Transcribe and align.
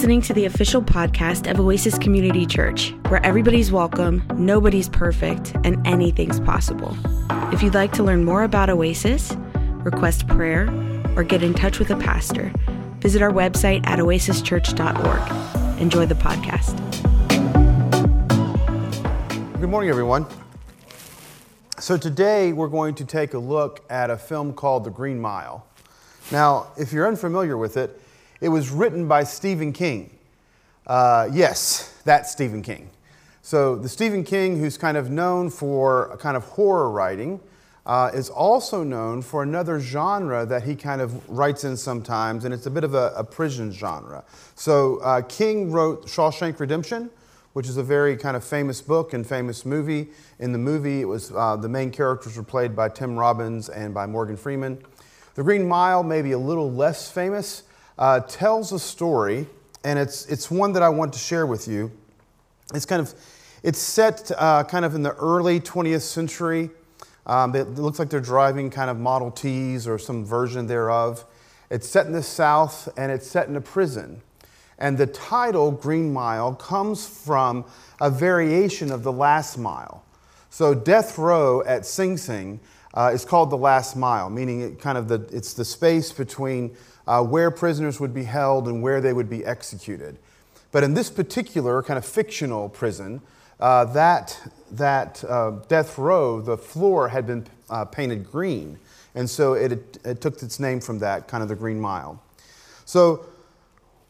listening 0.00 0.22
to 0.22 0.32
the 0.32 0.46
official 0.46 0.80
podcast 0.80 1.46
of 1.50 1.60
Oasis 1.60 1.98
Community 1.98 2.46
Church, 2.46 2.94
where 3.08 3.22
everybody's 3.22 3.70
welcome, 3.70 4.22
nobody's 4.34 4.88
perfect, 4.88 5.54
and 5.62 5.86
anything's 5.86 6.40
possible. 6.40 6.96
If 7.52 7.62
you'd 7.62 7.74
like 7.74 7.92
to 7.92 8.02
learn 8.02 8.24
more 8.24 8.44
about 8.44 8.70
Oasis, 8.70 9.36
request 9.84 10.26
prayer, 10.26 10.70
or 11.16 11.22
get 11.22 11.42
in 11.42 11.52
touch 11.52 11.78
with 11.78 11.90
a 11.90 11.96
pastor, 11.96 12.50
visit 13.00 13.20
our 13.20 13.30
website 13.30 13.86
at 13.86 13.98
oasischurch.org. 13.98 15.78
Enjoy 15.78 16.06
the 16.06 16.14
podcast. 16.14 16.78
Good 19.60 19.68
morning, 19.68 19.90
everyone. 19.90 20.24
So, 21.78 21.98
today 21.98 22.54
we're 22.54 22.68
going 22.68 22.94
to 22.94 23.04
take 23.04 23.34
a 23.34 23.38
look 23.38 23.84
at 23.90 24.08
a 24.08 24.16
film 24.16 24.54
called 24.54 24.84
The 24.84 24.90
Green 24.90 25.20
Mile. 25.20 25.66
Now, 26.32 26.68
if 26.78 26.90
you're 26.90 27.06
unfamiliar 27.06 27.58
with 27.58 27.76
it, 27.76 28.00
it 28.40 28.48
was 28.48 28.70
written 28.70 29.06
by 29.06 29.24
Stephen 29.24 29.72
King. 29.72 30.10
Uh, 30.86 31.28
yes, 31.32 32.00
that's 32.04 32.32
Stephen 32.32 32.62
King. 32.62 32.90
So, 33.42 33.76
the 33.76 33.88
Stephen 33.88 34.24
King, 34.24 34.58
who's 34.58 34.76
kind 34.76 34.96
of 34.96 35.10
known 35.10 35.50
for 35.50 36.16
kind 36.20 36.36
of 36.36 36.44
horror 36.44 36.90
writing, 36.90 37.40
uh, 37.86 38.10
is 38.12 38.28
also 38.28 38.82
known 38.82 39.22
for 39.22 39.42
another 39.42 39.80
genre 39.80 40.44
that 40.46 40.62
he 40.62 40.76
kind 40.76 41.00
of 41.00 41.28
writes 41.28 41.64
in 41.64 41.76
sometimes, 41.76 42.44
and 42.44 42.52
it's 42.52 42.66
a 42.66 42.70
bit 42.70 42.84
of 42.84 42.94
a, 42.94 43.12
a 43.16 43.24
prison 43.24 43.72
genre. 43.72 44.22
So, 44.54 44.98
uh, 44.98 45.22
King 45.22 45.70
wrote 45.70 46.06
Shawshank 46.06 46.60
Redemption, 46.60 47.10
which 47.52 47.68
is 47.68 47.76
a 47.76 47.82
very 47.82 48.16
kind 48.16 48.36
of 48.36 48.44
famous 48.44 48.80
book 48.80 49.12
and 49.12 49.26
famous 49.26 49.64
movie. 49.64 50.08
In 50.38 50.52
the 50.52 50.58
movie, 50.58 51.00
it 51.00 51.06
was 51.06 51.32
uh, 51.32 51.56
the 51.56 51.68
main 51.68 51.90
characters 51.90 52.36
were 52.36 52.42
played 52.42 52.76
by 52.76 52.88
Tim 52.88 53.18
Robbins 53.18 53.68
and 53.68 53.92
by 53.92 54.06
Morgan 54.06 54.36
Freeman. 54.36 54.82
The 55.34 55.42
Green 55.42 55.66
Mile, 55.66 56.02
maybe 56.02 56.32
a 56.32 56.38
little 56.38 56.70
less 56.70 57.10
famous, 57.10 57.64
uh, 58.00 58.20
tells 58.20 58.72
a 58.72 58.78
story, 58.78 59.46
and 59.84 59.98
it's, 59.98 60.26
it's 60.26 60.50
one 60.50 60.72
that 60.72 60.82
I 60.82 60.88
want 60.88 61.12
to 61.12 61.18
share 61.18 61.46
with 61.46 61.68
you. 61.68 61.92
It's 62.74 62.86
kind 62.86 63.00
of, 63.00 63.14
it's 63.62 63.78
set 63.78 64.32
uh, 64.38 64.64
kind 64.64 64.84
of 64.86 64.94
in 64.94 65.02
the 65.02 65.14
early 65.16 65.60
20th 65.60 66.00
century. 66.00 66.70
Um, 67.26 67.54
it 67.54 67.68
looks 67.74 67.98
like 67.98 68.08
they're 68.08 68.18
driving 68.18 68.70
kind 68.70 68.90
of 68.90 68.98
Model 68.98 69.30
Ts 69.30 69.86
or 69.86 69.98
some 69.98 70.24
version 70.24 70.66
thereof. 70.66 71.26
It's 71.68 71.86
set 71.86 72.06
in 72.06 72.12
the 72.12 72.22
South, 72.22 72.88
and 72.96 73.12
it's 73.12 73.26
set 73.26 73.48
in 73.48 73.56
a 73.56 73.60
prison. 73.60 74.22
And 74.78 74.96
the 74.96 75.06
title, 75.06 75.70
Green 75.70 76.10
Mile, 76.10 76.54
comes 76.54 77.06
from 77.06 77.66
a 78.00 78.10
variation 78.10 78.90
of 78.90 79.02
The 79.02 79.12
Last 79.12 79.58
Mile. 79.58 80.02
So, 80.48 80.74
Death 80.74 81.18
Row 81.18 81.62
at 81.64 81.84
Sing 81.84 82.16
Sing 82.16 82.60
uh, 82.94 83.10
is 83.12 83.26
called 83.26 83.50
The 83.50 83.58
Last 83.58 83.94
Mile, 83.94 84.30
meaning 84.30 84.62
it 84.62 84.80
kind 84.80 84.96
of 84.96 85.06
the, 85.06 85.28
it's 85.30 85.52
the 85.52 85.64
space 85.64 86.10
between 86.10 86.74
uh, 87.10 87.20
where 87.20 87.50
prisoners 87.50 87.98
would 87.98 88.14
be 88.14 88.22
held 88.22 88.68
and 88.68 88.80
where 88.80 89.00
they 89.00 89.12
would 89.12 89.28
be 89.28 89.44
executed. 89.44 90.16
But 90.70 90.84
in 90.84 90.94
this 90.94 91.10
particular 91.10 91.82
kind 91.82 91.98
of 91.98 92.04
fictional 92.04 92.68
prison, 92.68 93.20
uh, 93.58 93.86
that, 93.86 94.40
that 94.70 95.24
uh, 95.24 95.50
death 95.66 95.98
row, 95.98 96.40
the 96.40 96.56
floor 96.56 97.08
had 97.08 97.26
been 97.26 97.48
uh, 97.68 97.84
painted 97.84 98.30
green. 98.30 98.78
And 99.16 99.28
so 99.28 99.54
it, 99.54 99.98
it 100.04 100.20
took 100.20 100.40
its 100.40 100.60
name 100.60 100.80
from 100.80 101.00
that, 101.00 101.26
kind 101.26 101.42
of 101.42 101.48
the 101.48 101.56
Green 101.56 101.80
Mile. 101.80 102.22
So 102.84 103.26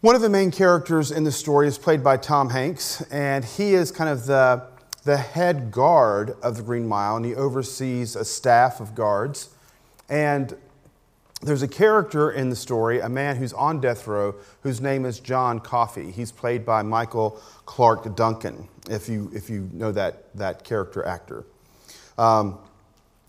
one 0.03 0.15
of 0.15 0.21
the 0.21 0.29
main 0.29 0.51
characters 0.51 1.11
in 1.11 1.25
the 1.25 1.33
story 1.33 1.69
is 1.69 1.79
played 1.79 2.05
by 2.05 2.19
Tom 2.19 2.51
Hanks, 2.51 3.01
and 3.11 3.47
he 3.47 3.73
is 3.73 3.91
kind 3.91 4.11
of 4.11 4.27
the, 4.27 4.67
the 5.05 5.17
head 5.17 5.71
guard 5.71 6.37
of 6.43 6.59
the 6.59 6.63
Green 6.63 6.87
Mile, 6.87 7.17
and 7.17 7.25
he 7.25 7.35
oversees 7.35 8.15
a 8.15 8.27
staff 8.27 8.79
of 8.79 8.95
guards. 8.95 9.49
And 10.11 10.55
there's 11.43 11.63
a 11.63 11.69
character 11.69 12.31
in 12.31 12.51
the 12.51 12.57
story, 12.57 13.01
a 13.01 13.09
man 13.09 13.37
who's 13.37 13.53
on 13.55 13.81
death 13.81 14.07
row, 14.07 14.35
whose 14.63 14.81
name 14.81 15.07
is 15.07 15.21
John 15.21 15.59
Coffey. 15.59 16.11
He's 16.11 16.33
played 16.33 16.67
by 16.67 16.83
Michael 16.83 17.41
Clarke 17.65 18.15
Duncan, 18.15 18.69
if 18.91 19.09
you, 19.09 19.31
if 19.35 19.49
you 19.49 19.71
know 19.73 19.91
that, 19.93 20.35
that 20.37 20.65
character 20.65 21.05
actor. 21.05 21.47
Um, 22.19 22.59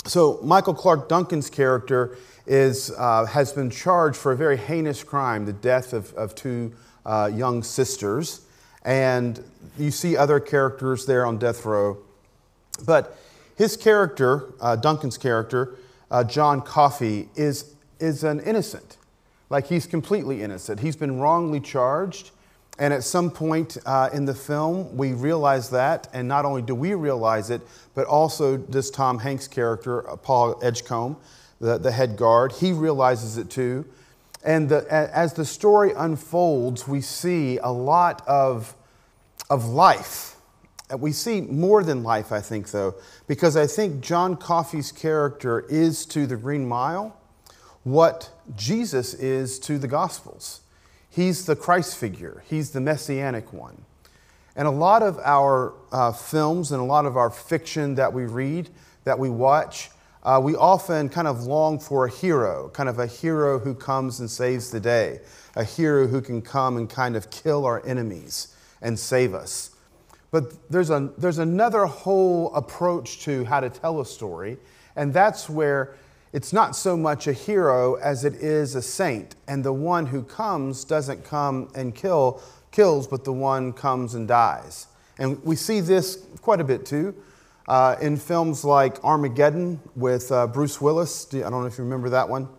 so, 0.05 0.39
Michael 0.43 0.73
Clarke 0.73 1.07
Duncan's 1.07 1.49
character 1.49 2.17
is, 2.45 2.91
uh, 2.97 3.25
has 3.25 3.53
been 3.53 3.69
charged 3.69 4.17
for 4.17 4.31
a 4.31 4.35
very 4.35 4.57
heinous 4.57 5.03
crime, 5.03 5.45
the 5.45 5.53
death 5.53 5.93
of, 5.93 6.13
of 6.15 6.35
two 6.35 6.73
uh, 7.05 7.29
young 7.33 7.63
sisters. 7.63 8.41
And 8.83 9.41
you 9.77 9.91
see 9.91 10.17
other 10.17 10.39
characters 10.39 11.05
there 11.05 11.25
on 11.25 11.37
death 11.37 11.65
row. 11.65 11.99
But 12.85 13.17
his 13.55 13.77
character, 13.77 14.53
uh, 14.59 14.75
Duncan's 14.75 15.19
character, 15.19 15.77
uh, 16.09 16.23
John 16.23 16.61
Coffey, 16.61 17.29
is 17.35 17.75
is 18.01 18.23
an 18.23 18.39
innocent. 18.41 18.97
Like 19.49 19.67
he's 19.67 19.85
completely 19.85 20.41
innocent. 20.41 20.79
He's 20.79 20.95
been 20.95 21.19
wrongly 21.19 21.59
charged. 21.59 22.31
And 22.79 22.93
at 22.93 23.03
some 23.03 23.29
point 23.29 23.77
uh, 23.85 24.09
in 24.13 24.25
the 24.25 24.33
film, 24.33 24.95
we 24.95 25.13
realize 25.13 25.69
that. 25.71 26.07
And 26.13 26.27
not 26.27 26.45
only 26.45 26.61
do 26.61 26.73
we 26.73 26.93
realize 26.93 27.49
it, 27.49 27.61
but 27.93 28.07
also 28.07 28.57
this 28.57 28.89
Tom 28.89 29.19
Hanks' 29.19 29.47
character, 29.47 30.09
uh, 30.09 30.15
Paul 30.15 30.57
Edgecombe, 30.63 31.17
the, 31.59 31.77
the 31.77 31.91
head 31.91 32.15
guard, 32.15 32.53
he 32.53 32.71
realizes 32.71 33.37
it 33.37 33.49
too. 33.49 33.85
And 34.43 34.69
the, 34.69 34.87
as 34.89 35.33
the 35.33 35.45
story 35.45 35.91
unfolds, 35.95 36.87
we 36.87 37.01
see 37.01 37.57
a 37.57 37.71
lot 37.71 38.27
of, 38.27 38.73
of 39.49 39.65
life. 39.65 40.37
Uh, 40.91 40.97
we 40.97 41.11
see 41.11 41.41
more 41.41 41.83
than 41.83 42.03
life, 42.03 42.31
I 42.31 42.39
think, 42.39 42.71
though, 42.71 42.95
because 43.27 43.55
I 43.55 43.67
think 43.67 44.01
John 44.01 44.35
Coffey's 44.37 44.91
character 44.91 45.65
is 45.69 46.05
to 46.07 46.25
the 46.25 46.37
Green 46.37 46.67
Mile 46.67 47.15
what 47.83 48.29
Jesus 48.55 49.13
is 49.13 49.59
to 49.59 49.77
the 49.77 49.87
Gospels. 49.87 50.61
He's 51.09 51.45
the 51.45 51.55
Christ 51.55 51.97
figure, 51.97 52.43
he's 52.47 52.71
the 52.71 52.81
messianic 52.81 53.51
one. 53.53 53.85
And 54.55 54.67
a 54.67 54.71
lot 54.71 55.01
of 55.01 55.17
our 55.19 55.73
uh, 55.91 56.11
films 56.11 56.71
and 56.71 56.81
a 56.81 56.85
lot 56.85 57.05
of 57.05 57.15
our 57.15 57.29
fiction 57.29 57.95
that 57.95 58.11
we 58.11 58.25
read, 58.25 58.69
that 59.05 59.17
we 59.17 59.29
watch, 59.29 59.89
uh, 60.23 60.39
we 60.43 60.55
often 60.55 61.09
kind 61.09 61.27
of 61.27 61.43
long 61.43 61.79
for 61.79 62.05
a 62.05 62.11
hero, 62.11 62.69
kind 62.73 62.89
of 62.89 62.99
a 62.99 63.07
hero 63.07 63.59
who 63.59 63.73
comes 63.73 64.19
and 64.19 64.29
saves 64.29 64.69
the 64.69 64.79
day, 64.79 65.19
a 65.55 65.63
hero 65.63 66.05
who 66.05 66.21
can 66.21 66.41
come 66.41 66.77
and 66.77 66.89
kind 66.89 67.15
of 67.15 67.29
kill 67.31 67.65
our 67.65 67.85
enemies 67.85 68.55
and 68.81 68.99
save 68.99 69.33
us. 69.33 69.71
But 70.31 70.69
there's, 70.69 70.89
a, 70.89 71.11
there's 71.17 71.39
another 71.39 71.85
whole 71.85 72.53
approach 72.53 73.21
to 73.21 73.43
how 73.45 73.61
to 73.61 73.69
tell 73.69 73.99
a 73.99 74.05
story, 74.05 74.57
and 74.95 75.13
that's 75.13 75.49
where 75.49 75.95
it's 76.33 76.53
not 76.53 76.75
so 76.75 76.95
much 76.95 77.27
a 77.27 77.33
hero 77.33 77.95
as 77.95 78.23
it 78.23 78.35
is 78.35 78.75
a 78.75 78.81
saint. 78.81 79.35
And 79.47 79.63
the 79.63 79.73
one 79.73 80.05
who 80.05 80.23
comes 80.23 80.83
doesn't 80.85 81.25
come 81.25 81.69
and 81.75 81.93
kill, 81.93 82.41
kills, 82.71 83.07
but 83.07 83.23
the 83.25 83.33
one 83.33 83.73
comes 83.73 84.15
and 84.15 84.27
dies. 84.27 84.87
And 85.19 85.43
we 85.43 85.55
see 85.55 85.81
this 85.81 86.25
quite 86.41 86.61
a 86.61 86.63
bit 86.63 86.85
too. 86.85 87.15
Uh, 87.67 87.95
in 88.01 88.17
films 88.17 88.65
like 88.65 89.01
Armageddon 89.03 89.79
with 89.95 90.31
uh, 90.31 90.47
Bruce 90.47 90.81
Willis. 90.81 91.27
I 91.33 91.39
don't 91.41 91.51
know 91.51 91.65
if 91.65 91.77
you 91.77 91.83
remember 91.83 92.09
that 92.09 92.27
one. 92.27 92.49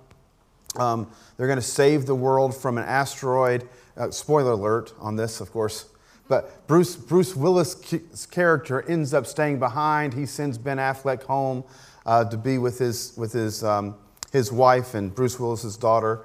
Um, 0.77 1.10
they're 1.37 1.49
going 1.49 1.59
to 1.59 1.62
save 1.62 2.06
the 2.06 2.15
world 2.15 2.56
from 2.56 2.78
an 2.78 2.84
asteroid. 2.84 3.69
Uh, 3.97 4.10
spoiler 4.10 4.53
alert 4.53 4.93
on 5.00 5.16
this, 5.16 5.41
of 5.41 5.50
course. 5.53 5.87
But 6.28 6.66
Bruce, 6.66 6.97
Bruce 6.97 7.37
Willis' 7.37 8.27
character 8.31 8.81
ends 8.89 9.12
up 9.12 9.27
staying 9.27 9.59
behind. 9.59 10.15
He 10.15 10.25
sends 10.25 10.56
Ben 10.56 10.78
Affleck 10.78 11.25
home 11.25 11.65
uh, 12.06 12.24
to 12.24 12.36
be 12.36 12.58
with 12.58 12.78
his, 12.78 13.12
with 13.16 13.32
his, 13.32 13.62
um, 13.62 13.94
his 14.32 14.50
wife 14.52 14.94
and 14.94 15.14
Bruce 15.14 15.38
Willis's 15.38 15.76
daughter. 15.76 16.24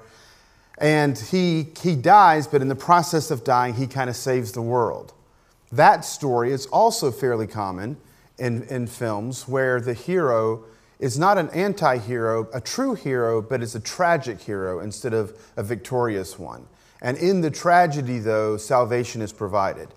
And 0.78 1.18
he, 1.18 1.68
he 1.80 1.96
dies, 1.96 2.46
but 2.46 2.62
in 2.62 2.68
the 2.68 2.76
process 2.76 3.30
of 3.30 3.44
dying, 3.44 3.74
he 3.74 3.86
kind 3.86 4.08
of 4.08 4.16
saves 4.16 4.52
the 4.52 4.62
world. 4.62 5.12
That 5.72 6.04
story 6.04 6.52
is 6.52 6.66
also 6.66 7.10
fairly 7.10 7.46
common 7.46 7.96
in, 8.38 8.62
in 8.64 8.86
films 8.86 9.46
where 9.48 9.80
the 9.80 9.94
hero 9.94 10.64
is 10.98 11.18
not 11.18 11.38
an 11.38 11.48
anti 11.50 11.98
hero, 11.98 12.48
a 12.52 12.60
true 12.60 12.94
hero, 12.94 13.42
but 13.42 13.62
is 13.62 13.74
a 13.74 13.80
tragic 13.80 14.40
hero 14.40 14.80
instead 14.80 15.12
of 15.14 15.36
a 15.56 15.62
victorious 15.62 16.38
one. 16.38 16.66
And 17.00 17.16
in 17.18 17.40
the 17.40 17.50
tragedy, 17.50 18.18
though, 18.18 18.56
salvation 18.56 19.22
is 19.22 19.32
provided. 19.32 19.88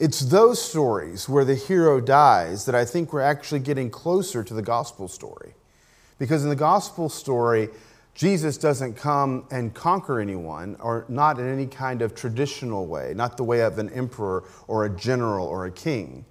It's 0.00 0.20
those 0.20 0.60
stories 0.60 1.28
where 1.28 1.44
the 1.44 1.54
hero 1.54 2.00
dies 2.00 2.64
that 2.64 2.74
I 2.74 2.86
think 2.86 3.12
we're 3.12 3.20
actually 3.20 3.60
getting 3.60 3.90
closer 3.90 4.42
to 4.42 4.54
the 4.54 4.62
gospel 4.62 5.08
story. 5.08 5.52
Because 6.18 6.42
in 6.42 6.48
the 6.48 6.56
gospel 6.56 7.10
story, 7.10 7.68
Jesus 8.14 8.56
doesn't 8.56 8.94
come 8.94 9.44
and 9.50 9.74
conquer 9.74 10.18
anyone, 10.18 10.78
or 10.80 11.04
not 11.10 11.38
in 11.38 11.46
any 11.46 11.66
kind 11.66 12.00
of 12.00 12.14
traditional 12.14 12.86
way, 12.86 13.12
not 13.14 13.36
the 13.36 13.44
way 13.44 13.60
of 13.60 13.78
an 13.78 13.90
emperor 13.90 14.44
or 14.68 14.86
a 14.86 14.90
general 14.90 15.46
or 15.46 15.66
a 15.66 15.70
king. 15.70 16.24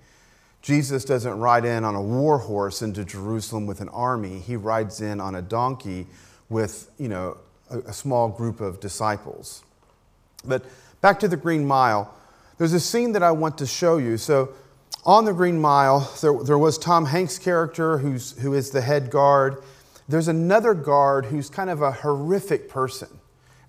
Jesus 0.63 1.05
doesn't 1.05 1.39
ride 1.39 1.63
in 1.63 1.83
on 1.83 1.93
a 1.93 2.01
war 2.01 2.39
horse 2.39 2.81
into 2.81 3.05
Jerusalem 3.05 3.67
with 3.67 3.81
an 3.81 3.89
army. 3.89 4.39
He 4.39 4.55
rides 4.55 4.99
in 4.99 5.21
on 5.21 5.35
a 5.35 5.43
donkey 5.43 6.07
with, 6.49 6.89
you 6.97 7.07
know, 7.07 7.37
a, 7.69 7.77
a 7.81 7.93
small 7.93 8.29
group 8.29 8.61
of 8.61 8.79
disciples. 8.79 9.63
But 10.43 10.65
back 11.01 11.19
to 11.19 11.27
the 11.27 11.37
Green 11.37 11.67
Mile. 11.67 12.15
There's 12.59 12.73
a 12.73 12.79
scene 12.79 13.13
that 13.13 13.23
I 13.23 13.31
want 13.31 13.57
to 13.59 13.65
show 13.65 13.97
you. 13.97 14.17
So, 14.17 14.49
on 15.05 15.23
the 15.23 15.33
Green 15.33 15.59
Mile, 15.61 16.11
there, 16.21 16.43
there 16.43 16.57
was 16.57 16.77
Tom 16.77 17.05
Hanks' 17.05 17.39
character, 17.39 17.97
who's, 17.97 18.37
who 18.39 18.53
is 18.53 18.69
the 18.69 18.81
head 18.81 19.09
guard. 19.09 19.63
There's 20.09 20.27
another 20.27 20.73
guard 20.73 21.25
who's 21.25 21.49
kind 21.49 21.69
of 21.69 21.81
a 21.81 21.89
horrific 21.89 22.67
person. 22.67 23.07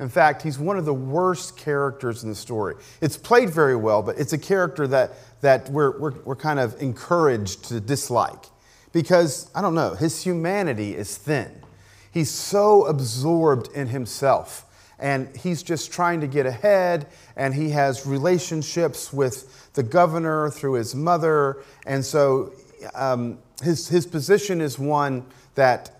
In 0.01 0.09
fact, 0.09 0.43
he's 0.43 0.59
one 0.59 0.77
of 0.77 0.87
the 0.87 0.95
worst 0.95 1.57
characters 1.57 2.25
in 2.25 2.31
the 2.31 2.35
story. 2.35 2.75
It's 3.01 3.17
played 3.17 3.51
very 3.51 3.77
well, 3.77 4.03
but 4.03 4.19
it's 4.19 4.33
a 4.33 4.39
character 4.39 4.89
that, 4.89 5.13
that 5.41 5.69
we're, 5.69 5.97
we're, 5.97 6.15
we're 6.25 6.37
kind 6.37 6.59
of 6.59 6.83
encouraged 6.83 7.67
to 7.67 7.79
dislike 7.79 8.47
because, 8.93 9.53
I 9.55 9.61
don't 9.61 9.77
know, 9.77 9.95
his 9.95 10.21
humanity 10.25 10.97
is 10.97 11.17
thin. 11.17 11.63
He's 12.11 12.31
so 12.31 12.87
absorbed 12.87 13.71
in 13.73 13.87
himself 13.87 14.67
and 15.01 15.35
he's 15.37 15.63
just 15.63 15.93
trying 15.93 16.21
to 16.21 16.27
get 16.27 16.47
ahead 16.47 17.07
and 17.37 17.55
he 17.55 17.71
has 17.71 18.07
relationships 18.07 19.13
with 19.13 19.73
the 19.73 19.83
governor 19.83 20.51
through 20.51 20.75
his 20.75 20.95
mother. 20.95 21.63
And 21.87 22.05
so 22.05 22.53
um, 22.95 23.39
his, 23.63 23.89
his 23.89 24.07
position 24.07 24.61
is 24.61 24.79
one 24.79 25.25
that 25.55 25.91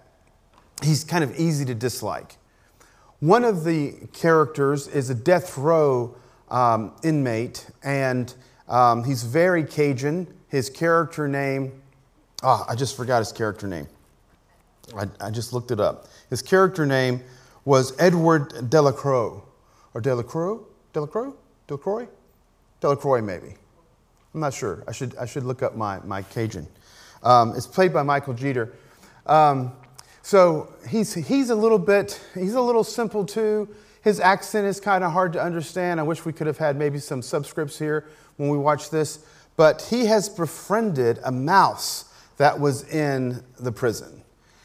he's 0.83 1.03
kind 1.03 1.25
of 1.25 1.39
easy 1.39 1.65
to 1.65 1.75
dislike. 1.75 2.37
One 3.21 3.45
of 3.45 3.65
the 3.65 3.95
characters 4.13 4.87
is 4.87 5.11
a 5.11 5.15
death 5.15 5.57
row 5.57 6.15
um, 6.51 6.93
inmate 7.03 7.67
and 7.83 8.33
um, 8.69 9.05
he's 9.05 9.25
very 9.25 9.65
cajun. 9.65 10.27
His 10.49 10.69
character 10.69 11.27
name 11.27 11.81
oh, 12.43 12.65
i 12.69 12.75
just 12.75 12.97
forgot 12.97 13.19
his 13.19 13.33
character 13.33 13.67
name. 13.67 13.87
I, 14.97 15.07
I 15.21 15.31
just 15.31 15.53
looked 15.53 15.71
it 15.71 15.81
up. 15.81 16.07
His 16.31 16.43
character 16.43 16.87
name 16.87 17.23
was 17.71 17.95
Edward 18.01 18.69
Delacroix, 18.69 19.41
or 19.95 20.01
Delacroix, 20.01 20.59
Delacroix, 20.93 21.33
Delacroix, 21.69 22.09
Delacroix 22.81 23.21
maybe. 23.23 23.55
I'm 24.35 24.41
not 24.41 24.55
sure. 24.55 24.83
I 24.89 24.93
should, 24.93 25.15
I 25.15 25.25
should 25.25 25.45
look 25.45 25.63
up 25.63 25.77
my, 25.77 26.01
my 26.01 26.23
Cajun. 26.23 26.67
Um, 27.23 27.55
it's 27.55 27.69
played 27.69 27.93
by 27.93 28.03
Michael 28.03 28.35
Jeter. 28.35 28.73
Um, 29.25 29.71
so 30.21 30.75
he's, 30.89 31.15
he's 31.15 31.51
a 31.51 31.55
little 31.55 31.79
bit, 31.79 32.21
he's 32.35 32.55
a 32.55 32.61
little 32.61 32.83
simple 32.83 33.25
too. 33.25 33.69
His 34.03 34.19
accent 34.19 34.67
is 34.67 34.81
kind 34.81 35.05
of 35.05 35.13
hard 35.13 35.33
to 35.35 35.41
understand. 35.41 36.01
I 36.01 36.03
wish 36.03 36.25
we 36.25 36.33
could 36.33 36.49
have 36.49 36.59
had 36.59 36.77
maybe 36.77 36.99
some 36.99 37.21
subscripts 37.21 37.79
here 37.79 38.09
when 38.37 38.49
we 38.49 38.59
watch 38.59 38.91
this. 38.91 39.25
But 39.57 39.83
he 39.83 40.07
has 40.07 40.29
befriended 40.29 41.21
a 41.23 41.31
mouse 41.31 42.13
that 42.37 42.59
was 42.59 42.83
in 42.93 43.45
the 43.61 43.71
prison 43.71 44.20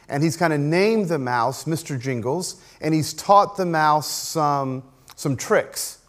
and 0.09 0.23
he's 0.23 0.37
kind 0.37 0.53
of 0.53 0.59
named 0.59 1.09
the 1.09 1.19
mouse 1.19 1.65
Mr. 1.65 1.99
Jingles, 1.99 2.61
and 2.81 2.93
he's 2.93 3.13
taught 3.13 3.57
the 3.57 3.65
mouse 3.65 4.09
some, 4.11 4.83
some 5.15 5.35
tricks. 5.35 5.99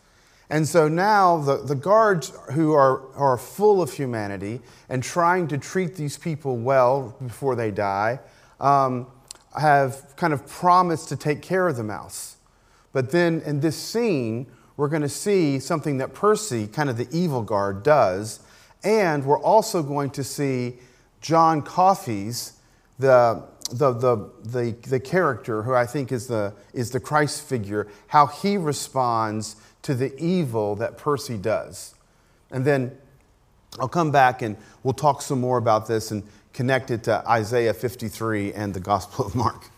And 0.49 0.67
so 0.67 0.89
now 0.89 1.39
the, 1.39 1.57
the 1.57 1.75
guards 1.75 2.33
who 2.53 2.73
are, 2.73 3.13
are 3.17 3.37
full 3.37 3.83
of 3.83 3.93
humanity 3.93 4.61
and 4.89 5.03
trying 5.03 5.49
to 5.49 5.59
treat 5.59 5.97
these 5.97 6.17
people 6.17 6.57
well 6.57 7.17
before 7.25 7.57
they 7.57 7.73
die 7.73 8.21
um, 8.61 9.09
have 9.59 10.15
kind 10.17 10.33
of 10.33 10.47
promised 10.47 11.09
to 11.09 11.17
take 11.17 11.43
care 11.43 11.67
of 11.67 11.77
the 11.77 11.83
mouse. 11.83 12.37
But 12.93 13.11
then 13.11 13.43
in 13.45 13.61
this 13.61 13.77
scene, 13.77 14.47
we're 14.77 14.89
going 14.89 15.03
to 15.03 15.09
see 15.09 15.59
something 15.59 15.99
that 15.99 16.15
Percy, 16.15 16.67
kind 16.67 16.89
of 16.89 16.97
the 16.97 17.09
evil 17.11 17.43
guard, 17.43 17.83
does. 17.83 18.41
And 18.85 19.25
we're 19.25 19.41
also 19.41 19.83
going 19.83 20.11
to 20.11 20.23
see 20.23 20.77
John 21.21 21.63
Coffey's, 21.63 22.53
the 22.99 23.43
the, 23.71 23.93
the, 23.93 24.31
the, 24.45 24.77
the 24.89 25.01
character, 25.01 25.63
who 25.63 25.75
I 25.75 25.87
think 25.87 26.13
is 26.13 26.27
the, 26.27 26.55
is 26.73 26.91
the 26.91 27.01
Christ 27.01 27.43
figure, 27.43 27.89
how 28.09 28.27
he 28.27 28.57
responds 28.57 29.57
to 29.83 29.95
the 29.95 30.17
evil 30.19 30.77
that 30.77 30.99
Percy 30.99 31.37
does. 31.37 31.95
And 32.51 32.65
then 32.65 32.97
I'll 33.79 33.89
come 33.89 34.11
back 34.11 34.43
and 34.43 34.57
we'll 34.83 34.95
talk 34.95 35.23
some 35.23 35.41
more 35.41 35.59
about 35.59 35.87
this 35.87 36.11
and 36.11 36.23
connect 36.53 36.91
it 36.91 37.05
to 37.05 37.29
Isaiah 37.29 37.75
53 37.75 38.53
and 38.55 38.73
the 38.73 38.81
Gospel 38.81 39.27
of 39.27 39.35
Mark. 39.35 39.71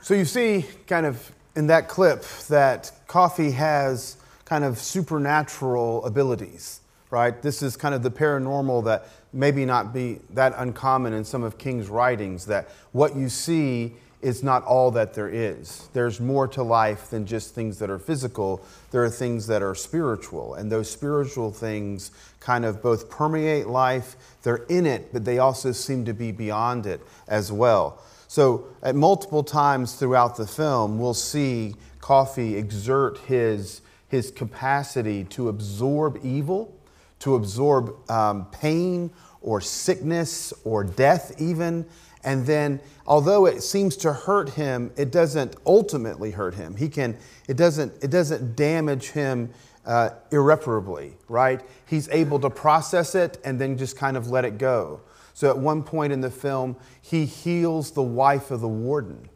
So 0.00 0.14
you 0.14 0.24
see, 0.24 0.66
kind 0.86 1.06
of 1.06 1.32
in 1.56 1.66
that 1.68 1.88
clip, 1.88 2.24
that 2.48 2.92
Coffey 3.06 3.50
has 3.52 4.16
kind 4.44 4.64
of 4.64 4.78
supernatural 4.78 6.04
abilities, 6.04 6.80
right? 7.10 7.40
This 7.40 7.62
is 7.62 7.76
kind 7.76 7.94
of 7.94 8.02
the 8.02 8.10
paranormal 8.10 8.84
that 8.84 9.08
maybe 9.32 9.64
not 9.64 9.92
be 9.92 10.20
that 10.30 10.54
uncommon 10.56 11.12
in 11.12 11.24
some 11.24 11.42
of 11.42 11.58
King's 11.58 11.88
writings 11.88 12.46
that 12.46 12.68
what 12.92 13.16
you 13.16 13.28
see 13.28 13.94
is 14.22 14.44
not 14.44 14.64
all 14.64 14.92
that 14.92 15.14
there 15.14 15.28
is. 15.28 15.88
There's 15.92 16.20
more 16.20 16.46
to 16.48 16.62
life 16.62 17.10
than 17.10 17.26
just 17.26 17.54
things 17.54 17.80
that 17.80 17.90
are 17.90 17.98
physical. 17.98 18.64
There 18.92 19.02
are 19.02 19.10
things 19.10 19.48
that 19.48 19.62
are 19.62 19.74
spiritual, 19.74 20.54
and 20.54 20.70
those 20.70 20.88
spiritual 20.88 21.50
things 21.50 22.12
kind 22.38 22.64
of 22.64 22.80
both 22.80 23.10
permeate 23.10 23.66
life, 23.66 24.16
they're 24.42 24.64
in 24.68 24.86
it, 24.86 25.12
but 25.12 25.24
they 25.24 25.38
also 25.38 25.72
seem 25.72 26.04
to 26.04 26.12
be 26.12 26.30
beyond 26.30 26.86
it 26.86 27.00
as 27.26 27.50
well. 27.50 28.00
So, 28.28 28.66
at 28.82 28.94
multiple 28.94 29.44
times 29.44 29.94
throughout 29.94 30.36
the 30.36 30.46
film, 30.46 30.98
we'll 30.98 31.14
see 31.14 31.74
Coffey 32.00 32.56
exert 32.56 33.18
his, 33.26 33.82
his 34.08 34.30
capacity 34.30 35.24
to 35.24 35.48
absorb 35.48 36.18
evil 36.22 36.74
to 37.22 37.36
absorb 37.36 38.10
um, 38.10 38.46
pain 38.46 39.10
or 39.40 39.60
sickness 39.60 40.52
or 40.64 40.82
death, 40.82 41.40
even. 41.40 41.86
And 42.24 42.46
then, 42.46 42.80
although 43.06 43.46
it 43.46 43.62
seems 43.62 43.96
to 43.98 44.12
hurt 44.12 44.50
him, 44.50 44.92
it 44.96 45.10
doesn't 45.10 45.56
ultimately 45.64 46.32
hurt 46.32 46.54
him. 46.54 46.76
He 46.76 46.88
can, 46.88 47.16
it 47.48 47.56
doesn't, 47.56 47.92
it 48.02 48.10
doesn't 48.10 48.56
damage 48.56 49.10
him 49.10 49.50
uh, 49.86 50.10
irreparably, 50.30 51.16
right? 51.28 51.60
He's 51.86 52.08
able 52.08 52.40
to 52.40 52.50
process 52.50 53.14
it 53.14 53.38
and 53.44 53.60
then 53.60 53.76
just 53.78 53.96
kind 53.96 54.16
of 54.16 54.28
let 54.28 54.44
it 54.44 54.58
go. 54.58 55.00
So 55.34 55.48
at 55.48 55.58
one 55.58 55.82
point 55.82 56.12
in 56.12 56.20
the 56.20 56.30
film, 56.30 56.76
he 57.00 57.24
heals 57.24 57.92
the 57.92 58.02
wife 58.02 58.50
of 58.50 58.60
the 58.60 58.68
warden. 58.68 59.28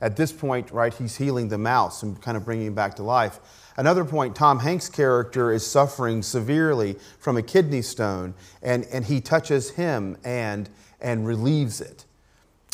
At 0.00 0.16
this 0.16 0.32
point, 0.32 0.70
right, 0.70 0.92
he's 0.92 1.16
healing 1.16 1.48
the 1.48 1.58
mouse 1.58 2.02
and 2.02 2.20
kind 2.20 2.36
of 2.36 2.44
bringing 2.44 2.66
him 2.66 2.74
back 2.74 2.94
to 2.96 3.02
life. 3.02 3.40
Another 3.76 4.04
point, 4.04 4.36
Tom 4.36 4.60
Hanks' 4.60 4.88
character 4.88 5.52
is 5.52 5.66
suffering 5.66 6.22
severely 6.22 6.96
from 7.18 7.36
a 7.36 7.42
kidney 7.42 7.82
stone, 7.82 8.34
and, 8.62 8.86
and 8.92 9.04
he 9.04 9.20
touches 9.20 9.70
him 9.70 10.16
and, 10.24 10.68
and 11.00 11.26
relieves 11.26 11.80
it. 11.80 12.04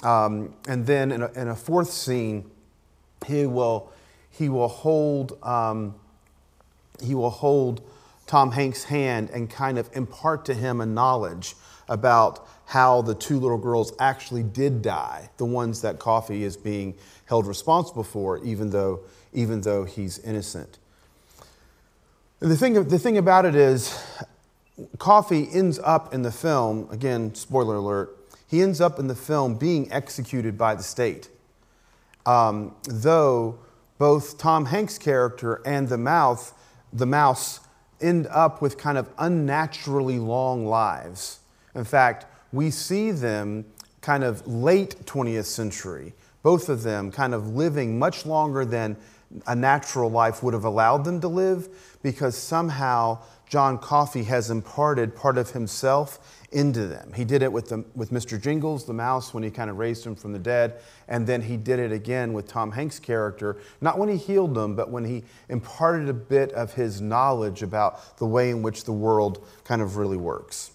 Um, 0.03 0.55
and 0.69 0.87
then 0.87 1.11
in 1.11 1.23
a, 1.23 1.33
in 1.33 1.49
a, 1.49 1.57
fourth 1.57 1.91
scene, 1.91 2.51
he 3.27 3.47
will, 3.47 3.93
he 4.31 4.49
will 4.49 4.69
hold, 4.69 5.43
um, 5.43 5.95
he 7.03 7.15
will 7.15 7.31
hold 7.31 7.83
Tom 8.27 8.53
Hanks' 8.53 8.85
hand 8.85 9.31
and 9.31 9.49
kind 9.49 9.79
of 9.79 9.89
impart 9.95 10.45
to 10.47 10.55
him 10.55 10.81
a 10.81 10.87
knowledge 10.87 11.55
about 11.89 12.47
how 12.67 13.03
the 13.03 13.15
two 13.15 13.41
little 13.41 13.59
girls 13.59 13.93
actually 13.99 14.43
did 14.43 14.81
die, 14.81 15.29
the 15.39 15.45
ones 15.45 15.83
that 15.83 15.99
Coffey 15.99 16.45
is 16.45 16.57
being 16.57 16.95
held 17.25 17.47
responsible 17.47 18.05
for, 18.05 18.39
even 18.45 18.71
though, 18.71 19.01
even 19.33 19.63
though 19.63 19.85
he's 19.85 20.19
innocent. 20.21 20.79
The 22.41 22.57
thing, 22.57 22.73
the 22.73 22.99
thing 22.99 23.19
about 23.19 23.45
it 23.45 23.55
is, 23.55 24.03
Coffey 24.97 25.47
ends 25.53 25.79
up 25.79 26.15
in 26.15 26.23
the 26.23 26.33
film, 26.33 26.89
again, 26.91 27.35
spoiler 27.35 27.77
alert, 27.77 28.17
he 28.49 28.63
ends 28.63 28.81
up 28.81 28.99
in 28.99 29.09
the 29.09 29.15
film 29.15 29.57
being 29.57 29.93
executed 29.93 30.57
by 30.57 30.75
the 30.75 30.83
state. 30.83 31.29
Um, 32.25 32.75
though 32.85 33.59
both 33.99 34.39
Tom 34.39 34.65
Hanks' 34.65 34.97
character 34.97 35.61
and 35.67 35.91
the 35.91 35.99
mouth, 35.99 36.55
the 36.95 37.05
mouse 37.05 37.61
end 38.01 38.27
up 38.29 38.63
with 38.63 38.79
kind 38.79 38.97
of 38.97 39.11
unnaturally 39.19 40.19
long 40.19 40.65
lives. 40.65 41.41
In 41.75 41.85
fact, 41.85 42.25
we 42.55 42.71
see 42.71 43.11
them 43.11 43.67
kind 44.01 44.25
of 44.25 44.47
late 44.47 44.97
20th 45.05 45.45
century, 45.45 46.15
both 46.43 46.71
of 46.71 46.85
them 46.85 47.13
kind 47.13 47.35
of 47.35 47.49
living 47.49 47.99
much 47.99 48.25
longer 48.25 48.65
than 48.65 48.97
a 49.47 49.55
natural 49.55 50.11
life 50.11 50.43
would 50.43 50.55
have 50.55 50.65
allowed 50.65 51.05
them 51.05 51.21
to 51.21 51.29
live 51.29 51.69
because 52.03 52.37
somehow 52.37 53.19
John 53.49 53.79
Coffey 53.79 54.25
has 54.25 54.51
imparted 54.51 55.17
part 55.17 55.37
of 55.37 55.51
himself 55.51 56.41
into 56.53 56.87
them. 56.87 57.13
He 57.13 57.25
did 57.25 57.43
it 57.43 57.53
with, 57.53 57.69
the, 57.69 57.85
with 57.95 58.11
Mr. 58.11 58.41
Jingles, 58.41 58.85
the 58.85 58.93
mouse, 58.93 59.35
when 59.35 59.43
he 59.43 59.51
kind 59.51 59.71
of 59.71 59.79
raised 59.79 60.05
him 60.05 60.15
from 60.15 60.33
the 60.33 60.39
dead. 60.39 60.81
And 61.09 61.27
then 61.27 61.43
he 61.43 61.57
did 61.57 61.79
it 61.79 61.93
again 61.93 62.33
with 62.33 62.49
Tom 62.49 62.73
Hanks' 62.73 62.99
character, 62.99 63.59
not 63.81 63.99
when 63.99 64.09
he 64.09 64.17
healed 64.17 64.55
them, 64.55 64.75
but 64.75 64.91
when 64.91 65.05
he 65.05 65.25
imparted 65.49 66.09
a 66.09 66.15
bit 66.15 66.53
of 66.53 66.75
his 66.75 67.01
knowledge 67.01 67.63
about 67.63 68.19
the 68.19 68.27
way 68.27 68.51
in 68.51 68.63
which 68.63 68.85
the 68.85 68.93
world 68.93 69.45
kind 69.65 69.83
of 69.83 69.97
really 69.97 70.17
works. 70.17 70.71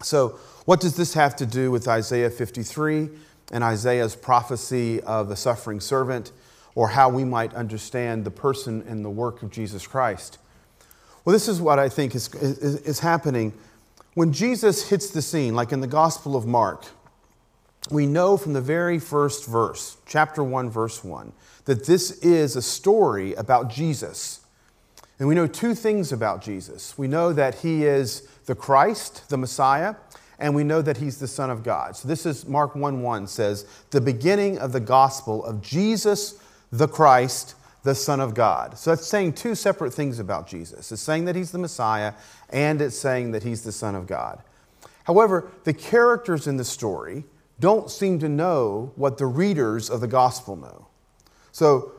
So, 0.00 0.38
what 0.64 0.80
does 0.80 0.96
this 0.96 1.14
have 1.14 1.34
to 1.36 1.46
do 1.46 1.72
with 1.72 1.88
Isaiah 1.88 2.30
53 2.30 3.08
and 3.50 3.64
Isaiah's 3.64 4.14
prophecy 4.14 5.00
of 5.00 5.28
the 5.28 5.36
suffering 5.36 5.80
servant? 5.80 6.30
Or 6.78 6.86
how 6.86 7.08
we 7.08 7.24
might 7.24 7.52
understand 7.54 8.24
the 8.24 8.30
person 8.30 8.84
and 8.86 9.04
the 9.04 9.10
work 9.10 9.42
of 9.42 9.50
Jesus 9.50 9.84
Christ. 9.84 10.38
Well, 11.24 11.32
this 11.32 11.48
is 11.48 11.60
what 11.60 11.76
I 11.80 11.88
think 11.88 12.14
is, 12.14 12.32
is, 12.36 12.76
is 12.82 13.00
happening. 13.00 13.52
When 14.14 14.32
Jesus 14.32 14.88
hits 14.88 15.10
the 15.10 15.20
scene, 15.20 15.56
like 15.56 15.72
in 15.72 15.80
the 15.80 15.88
Gospel 15.88 16.36
of 16.36 16.46
Mark, 16.46 16.84
we 17.90 18.06
know 18.06 18.36
from 18.36 18.52
the 18.52 18.60
very 18.60 19.00
first 19.00 19.44
verse, 19.44 19.96
chapter 20.06 20.44
1, 20.44 20.70
verse 20.70 21.02
1, 21.02 21.32
that 21.64 21.84
this 21.84 22.12
is 22.20 22.54
a 22.54 22.62
story 22.62 23.34
about 23.34 23.70
Jesus. 23.70 24.42
And 25.18 25.26
we 25.26 25.34
know 25.34 25.48
two 25.48 25.74
things 25.74 26.12
about 26.12 26.42
Jesus. 26.42 26.96
We 26.96 27.08
know 27.08 27.32
that 27.32 27.56
he 27.56 27.86
is 27.86 28.28
the 28.46 28.54
Christ, 28.54 29.28
the 29.30 29.36
Messiah, 29.36 29.96
and 30.38 30.54
we 30.54 30.62
know 30.62 30.80
that 30.82 30.98
he's 30.98 31.18
the 31.18 31.26
Son 31.26 31.50
of 31.50 31.64
God. 31.64 31.96
So 31.96 32.06
this 32.06 32.24
is 32.24 32.46
Mark 32.46 32.76
1 32.76 33.02
1 33.02 33.26
says, 33.26 33.66
the 33.90 34.00
beginning 34.00 34.60
of 34.60 34.70
the 34.70 34.78
gospel 34.78 35.44
of 35.44 35.60
Jesus 35.60 36.40
the 36.70 36.88
Christ, 36.88 37.54
the 37.82 37.94
Son 37.94 38.20
of 38.20 38.34
God. 38.34 38.76
So 38.78 38.90
that's 38.90 39.06
saying 39.06 39.34
two 39.34 39.54
separate 39.54 39.92
things 39.92 40.18
about 40.18 40.46
Jesus. 40.46 40.92
It's 40.92 41.02
saying 41.02 41.24
that 41.26 41.36
he's 41.36 41.52
the 41.52 41.58
Messiah, 41.58 42.14
and 42.50 42.80
it's 42.80 42.98
saying 42.98 43.32
that 43.32 43.42
he's 43.42 43.62
the 43.62 43.72
Son 43.72 43.94
of 43.94 44.06
God. 44.06 44.42
However, 45.04 45.50
the 45.64 45.72
characters 45.72 46.46
in 46.46 46.58
the 46.58 46.64
story 46.64 47.24
don't 47.60 47.90
seem 47.90 48.18
to 48.18 48.28
know 48.28 48.92
what 48.94 49.18
the 49.18 49.26
readers 49.26 49.90
of 49.90 50.00
the 50.00 50.06
gospel 50.06 50.56
know. 50.56 50.86
So, 51.50 51.92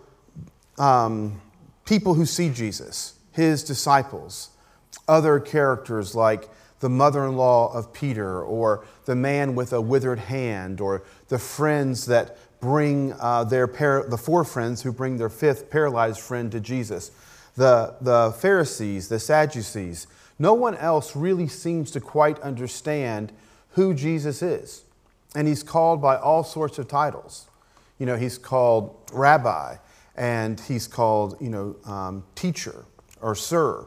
um, 0.78 1.42
people 1.86 2.14
who 2.14 2.26
see 2.26 2.50
Jesus, 2.50 3.16
his 3.32 3.64
disciples, 3.64 4.52
other 5.08 5.40
characters 5.40 6.16
like 6.16 6.50
the 6.80 6.90
mother 6.90 7.26
in 7.26 7.36
law 7.36 7.74
of 7.74 7.92
Peter, 7.92 8.42
or 8.42 8.86
the 9.06 9.16
man 9.16 9.56
with 9.56 9.74
a 9.74 9.82
withered 9.82 10.20
hand, 10.20 10.80
or 10.80 11.04
the 11.28 11.40
friends 11.40 12.06
that 12.06 12.38
bring 12.60 13.14
uh, 13.20 13.44
their 13.44 13.68
par- 13.68 14.06
the 14.08 14.18
four 14.18 14.44
friends 14.44 14.82
who 14.82 14.92
bring 14.92 15.18
their 15.18 15.30
fifth 15.30 15.70
paralyzed 15.70 16.20
friend 16.20 16.52
to 16.52 16.60
Jesus, 16.60 17.12
the, 17.56 17.96
the 18.02 18.36
Pharisees, 18.40 19.08
the 19.08 19.20
Sadducees. 19.20 20.08
No 20.38 20.54
one 20.54 20.76
else 20.76 21.16
really 21.16 21.48
seems 21.48 21.92
to 21.92 22.00
quite 22.00 22.40
understand 22.40 23.32
who 23.72 23.94
Jesus 23.94 24.42
is. 24.42 24.84
And 25.36 25.48
he's 25.48 25.64
called 25.64 26.02
by 26.02 26.18
all 26.18 26.44
sorts 26.44 26.80
of 26.80 26.88
titles. 26.88 27.48
You 27.98 28.06
know, 28.06 28.16
he's 28.16 28.38
called 28.38 28.96
rabbi, 29.12 29.76
and 30.16 30.60
he's 30.62 30.88
called, 30.88 31.38
you 31.40 31.50
know, 31.50 31.76
um, 31.86 32.24
teacher 32.36 32.86
or 33.22 33.36
sir. 33.36 33.86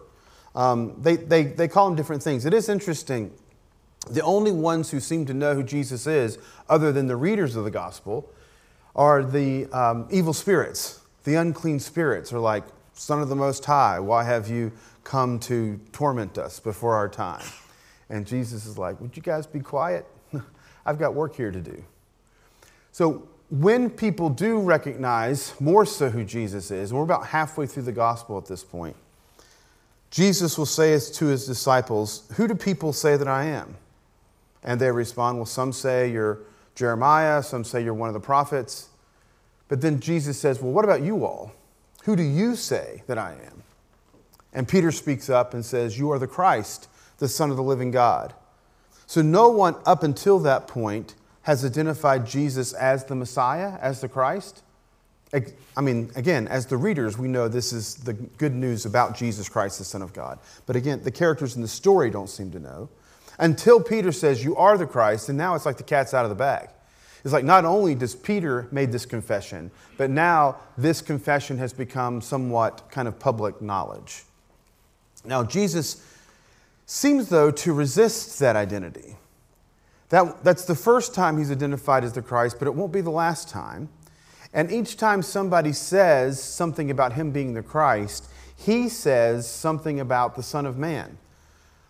Um, 0.54 1.00
they, 1.00 1.16
they, 1.16 1.44
they 1.44 1.68
call 1.68 1.88
him 1.88 1.96
different 1.96 2.22
things. 2.22 2.44
It 2.44 2.52
is 2.52 2.68
interesting. 2.68 3.32
The 4.10 4.22
only 4.22 4.52
ones 4.52 4.90
who 4.90 5.00
seem 5.00 5.24
to 5.26 5.34
know 5.34 5.54
who 5.54 5.62
Jesus 5.62 6.06
is, 6.06 6.38
other 6.68 6.92
than 6.92 7.06
the 7.06 7.16
readers 7.16 7.56
of 7.56 7.64
the 7.64 7.70
gospel, 7.70 8.30
are 8.94 9.22
the 9.22 9.66
um, 9.66 10.06
evil 10.10 10.32
spirits. 10.32 11.00
The 11.24 11.34
unclean 11.36 11.80
spirits 11.80 12.32
are 12.32 12.38
like, 12.38 12.64
Son 12.94 13.22
of 13.22 13.28
the 13.28 13.36
Most 13.36 13.64
High, 13.64 13.98
why 13.98 14.24
have 14.24 14.48
you 14.48 14.72
come 15.04 15.38
to 15.40 15.80
torment 15.92 16.38
us 16.38 16.60
before 16.60 16.94
our 16.94 17.08
time? 17.08 17.44
And 18.08 18.26
Jesus 18.26 18.66
is 18.66 18.76
like, 18.76 19.00
Would 19.00 19.16
you 19.16 19.22
guys 19.22 19.46
be 19.46 19.60
quiet? 19.60 20.06
I've 20.86 20.98
got 20.98 21.14
work 21.14 21.34
here 21.34 21.50
to 21.50 21.60
do. 21.60 21.82
So, 22.92 23.28
when 23.50 23.90
people 23.90 24.30
do 24.30 24.60
recognize 24.60 25.58
more 25.60 25.84
so 25.84 26.10
who 26.10 26.24
Jesus 26.24 26.70
is, 26.70 26.90
and 26.90 26.98
we're 26.98 27.04
about 27.04 27.26
halfway 27.26 27.66
through 27.66 27.82
the 27.82 27.92
gospel 27.92 28.38
at 28.38 28.46
this 28.46 28.64
point, 28.64 28.96
Jesus 30.10 30.58
will 30.58 30.66
say 30.66 30.98
to 30.98 31.26
his 31.26 31.46
disciples, 31.46 32.30
Who 32.36 32.46
do 32.46 32.54
people 32.54 32.92
say 32.92 33.16
that 33.16 33.28
I 33.28 33.44
am? 33.44 33.76
And 34.62 34.80
they 34.80 34.90
respond, 34.90 35.38
Well, 35.38 35.46
some 35.46 35.72
say 35.72 36.10
you're 36.10 36.40
Jeremiah, 36.74 37.42
some 37.42 37.64
say 37.64 37.82
you're 37.84 37.94
one 37.94 38.08
of 38.08 38.14
the 38.14 38.20
prophets. 38.20 38.88
But 39.68 39.80
then 39.80 40.00
Jesus 40.00 40.38
says, 40.38 40.60
Well, 40.60 40.72
what 40.72 40.84
about 40.84 41.02
you 41.02 41.24
all? 41.24 41.52
Who 42.04 42.16
do 42.16 42.22
you 42.22 42.56
say 42.56 43.02
that 43.06 43.18
I 43.18 43.32
am? 43.32 43.62
And 44.52 44.68
Peter 44.68 44.92
speaks 44.92 45.30
up 45.30 45.54
and 45.54 45.64
says, 45.64 45.98
You 45.98 46.10
are 46.12 46.18
the 46.18 46.26
Christ, 46.26 46.88
the 47.18 47.28
Son 47.28 47.50
of 47.50 47.56
the 47.56 47.62
living 47.62 47.90
God. 47.90 48.34
So 49.06 49.22
no 49.22 49.48
one 49.48 49.76
up 49.86 50.02
until 50.02 50.38
that 50.40 50.66
point 50.66 51.14
has 51.42 51.64
identified 51.64 52.26
Jesus 52.26 52.72
as 52.72 53.04
the 53.04 53.14
Messiah, 53.14 53.78
as 53.80 54.00
the 54.00 54.08
Christ. 54.08 54.62
I 55.76 55.80
mean, 55.80 56.10
again, 56.14 56.46
as 56.48 56.66
the 56.66 56.76
readers, 56.76 57.16
we 57.16 57.26
know 57.26 57.48
this 57.48 57.72
is 57.72 57.94
the 57.94 58.12
good 58.12 58.54
news 58.54 58.84
about 58.84 59.16
Jesus 59.16 59.48
Christ, 59.48 59.78
the 59.78 59.84
Son 59.84 60.02
of 60.02 60.12
God. 60.12 60.38
But 60.66 60.76
again, 60.76 61.02
the 61.02 61.10
characters 61.10 61.56
in 61.56 61.62
the 61.62 61.68
story 61.68 62.10
don't 62.10 62.28
seem 62.28 62.50
to 62.50 62.60
know. 62.60 62.90
Until 63.38 63.80
Peter 63.80 64.12
says, 64.12 64.44
You 64.44 64.56
are 64.56 64.76
the 64.76 64.86
Christ, 64.86 65.28
and 65.28 65.38
now 65.38 65.54
it's 65.54 65.66
like 65.66 65.76
the 65.76 65.82
cat's 65.82 66.14
out 66.14 66.24
of 66.24 66.28
the 66.28 66.36
bag. 66.36 66.68
It's 67.24 67.32
like 67.32 67.44
not 67.44 67.64
only 67.64 67.94
does 67.94 68.14
Peter 68.14 68.68
made 68.72 68.90
this 68.90 69.06
confession, 69.06 69.70
but 69.96 70.10
now 70.10 70.56
this 70.76 71.00
confession 71.00 71.58
has 71.58 71.72
become 71.72 72.20
somewhat 72.20 72.90
kind 72.90 73.06
of 73.06 73.18
public 73.18 73.62
knowledge. 73.62 74.24
Now, 75.24 75.44
Jesus 75.44 76.04
seems, 76.86 77.28
though, 77.28 77.50
to 77.52 77.72
resist 77.72 78.38
that 78.40 78.56
identity. 78.56 79.16
That, 80.08 80.42
that's 80.42 80.64
the 80.64 80.74
first 80.74 81.14
time 81.14 81.38
he's 81.38 81.50
identified 81.50 82.04
as 82.04 82.12
the 82.12 82.22
Christ, 82.22 82.56
but 82.58 82.66
it 82.66 82.74
won't 82.74 82.92
be 82.92 83.00
the 83.00 83.10
last 83.10 83.48
time. 83.48 83.88
And 84.52 84.70
each 84.70 84.96
time 84.96 85.22
somebody 85.22 85.72
says 85.72 86.42
something 86.42 86.90
about 86.90 87.14
him 87.14 87.30
being 87.30 87.54
the 87.54 87.62
Christ, 87.62 88.28
he 88.54 88.88
says 88.88 89.48
something 89.48 90.00
about 90.00 90.34
the 90.34 90.42
Son 90.42 90.66
of 90.66 90.76
Man, 90.76 91.16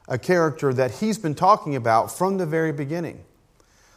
a 0.09 0.19
character 0.19 0.75
that 0.75 0.91
he's 0.91 1.19
been 1.19 1.35
talking 1.35 1.77
about 1.77 2.11
from 2.11 2.39
the 2.39 2.47
very 2.47 2.73
beginning. 2.73 3.25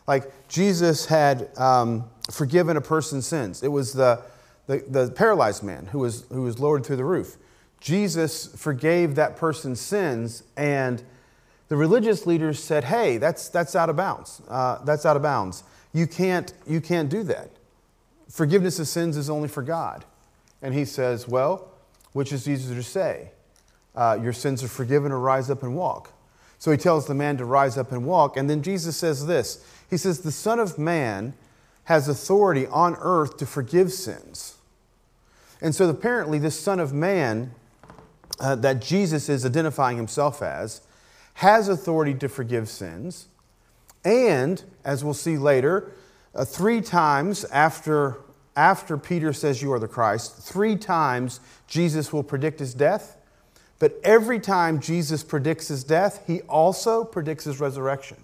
Like 0.08 0.32
Jesus 0.48 1.06
had 1.06 1.50
um, 1.58 2.06
forgiven 2.32 2.78
a 2.78 2.82
person's 2.82 3.26
sins. 3.26 3.64
It 3.64 3.70
was 3.70 3.94
the, 3.94 4.22
the, 4.68 4.84
the 4.88 5.12
paralyzed 5.12 5.64
man 5.64 5.88
who 5.88 6.00
was, 6.00 6.26
who 6.30 6.44
was 6.44 6.60
lowered 6.60 6.86
through 6.86 6.98
the 6.98 7.06
roof. 7.06 7.38
Jesus 7.80 8.48
forgave 8.56 9.16
that 9.16 9.36
person's 9.36 9.80
sins, 9.80 10.44
and 10.58 11.04
the 11.68 11.76
religious 11.76 12.26
leaders 12.26 12.64
said, 12.64 12.84
hey, 12.84 13.18
that's, 13.18 13.50
that's 13.50 13.76
out 13.76 13.90
of 13.90 13.96
bounds. 13.96 14.42
Uh, 14.48 14.84
that's 14.86 15.06
out 15.06 15.16
of 15.16 15.22
bounds. 15.22 15.64
You 15.94 16.08
can't, 16.08 16.54
you 16.68 16.82
can't 16.82 17.10
do 17.10 17.24
that. 17.24 17.52
Forgiveness 18.30 18.80
of 18.80 18.88
sins 18.88 19.18
is 19.18 19.30
only 19.30 19.48
for 19.48 19.64
God. 19.64 20.06
And 20.62 20.74
he 20.74 20.86
says, 20.86 21.28
well, 21.28 21.70
which 22.14 22.32
is 22.34 22.48
easier 22.48 22.76
to 22.76 22.84
say? 22.84 23.32
Uh, 23.96 24.20
your 24.22 24.34
sins 24.34 24.64
are 24.64 24.68
forgiven 24.68 25.12
or 25.12 25.20
rise 25.20 25.50
up 25.50 25.64
and 25.64 25.76
walk. 25.76 26.12
So 26.58 26.72
he 26.72 26.78
tells 26.78 27.08
the 27.08 27.14
man 27.14 27.38
to 27.38 27.46
rise 27.46 27.78
up 27.78 27.92
and 27.92 28.06
walk. 28.06 28.38
And 28.38 28.50
then 28.50 28.62
Jesus 28.62 28.98
says 28.98 29.26
this 29.28 29.66
He 29.90 29.98
says, 29.98 30.22
The 30.22 30.32
Son 30.32 30.60
of 30.60 30.78
Man 30.78 31.34
has 31.86 32.08
authority 32.08 32.68
on 32.68 32.96
earth 33.00 33.38
to 33.38 33.46
forgive 33.46 33.92
sins. 33.92 34.58
And 35.62 35.74
so 35.74 35.90
apparently, 35.90 36.40
this 36.40 36.60
Son 36.60 36.80
of 36.80 36.94
Man 36.94 37.54
uh, 38.40 38.56
that 38.56 38.82
Jesus 38.82 39.30
is 39.30 39.46
identifying 39.46 39.98
himself 39.98 40.42
as 40.42 40.82
has 41.36 41.68
authority 41.68 42.14
to 42.14 42.30
forgive 42.30 42.70
sins. 42.70 43.28
And, 44.04 44.64
as 44.84 45.04
we'll 45.04 45.14
see 45.14 45.38
later, 45.38 45.92
uh, 46.34 46.46
three 46.46 46.82
times 46.82 47.44
after, 47.46 48.18
after 48.56 48.98
Peter 48.98 49.34
says, 49.34 49.62
You 49.62 49.74
are 49.74 49.80
the 49.80 49.88
Christ, 49.88 50.38
three 50.38 50.76
times 50.76 51.40
Jesus 51.68 52.14
will 52.14 52.24
predict 52.24 52.60
his 52.60 52.74
death. 52.74 53.18
But 53.80 54.00
every 54.04 54.40
time 54.40 54.80
Jesus 54.80 55.24
predicts 55.24 55.68
his 55.68 55.84
death, 55.84 56.24
he 56.26 56.42
also 56.42 57.04
predicts 57.04 57.44
his 57.44 57.60
resurrection. 57.60 58.18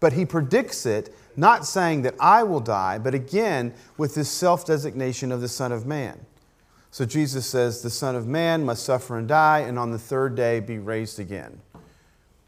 But 0.00 0.12
he 0.12 0.26
predicts 0.26 0.84
it 0.84 1.14
not 1.36 1.66
saying 1.66 2.02
that 2.02 2.14
I 2.20 2.42
will 2.42 2.60
die, 2.60 2.98
but 2.98 3.14
again 3.14 3.74
with 3.96 4.14
this 4.14 4.30
self 4.30 4.66
designation 4.66 5.32
of 5.32 5.40
the 5.40 5.48
Son 5.48 5.72
of 5.72 5.86
Man. 5.86 6.26
So 6.90 7.04
Jesus 7.04 7.46
says, 7.46 7.82
The 7.82 7.90
Son 7.90 8.14
of 8.14 8.26
Man 8.26 8.64
must 8.64 8.84
suffer 8.84 9.18
and 9.18 9.26
die, 9.26 9.60
and 9.60 9.78
on 9.78 9.90
the 9.90 9.98
third 9.98 10.36
day 10.36 10.60
be 10.60 10.78
raised 10.78 11.18
again. 11.18 11.60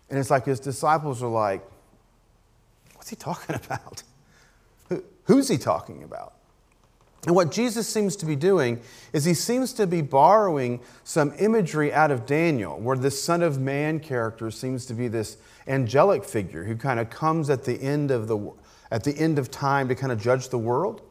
And 0.09 0.19
it's 0.19 0.31
like 0.31 0.45
his 0.45 0.61
disciples 0.61 1.23
are 1.23 1.31
like, 1.31 1.67
What's 2.95 3.09
he 3.09 3.17
talking 3.17 3.57
about? 3.65 4.03
Who's 5.25 5.49
he 5.49 5.59
talking 5.59 6.05
about? 6.05 6.35
And 7.27 7.35
what 7.35 7.51
Jesus 7.51 7.89
seems 7.89 8.15
to 8.17 8.27
be 8.27 8.37
doing 8.37 8.81
is 9.13 9.25
he 9.25 9.35
seems 9.35 9.73
to 9.75 9.87
be 9.87 10.01
borrowing 10.01 10.81
some 11.03 11.35
imagery 11.39 11.93
out 11.93 12.13
of 12.13 12.25
Daniel, 12.25 12.79
where 12.79 12.97
the 12.97 13.11
Son 13.11 13.43
of 13.43 13.61
Man 13.61 13.99
character 13.99 14.51
seems 14.51 14.87
to 14.87 14.95
be 14.95 15.09
this 15.09 15.37
angelic 15.67 16.25
figure 16.25 16.65
who 16.65 16.77
kind 16.77 17.01
of 17.01 17.11
comes 17.11 17.51
at 17.51 17.65
the 17.65 17.81
end 17.83 18.13
of 18.13 18.29
the 18.29 18.53
at 18.93 19.03
the 19.03 19.19
end 19.19 19.39
of 19.39 19.51
time 19.51 19.89
to 19.89 19.97
kind 19.97 20.13
of 20.13 20.21
judge 20.21 20.49
the 20.49 20.59
world. 20.59 21.03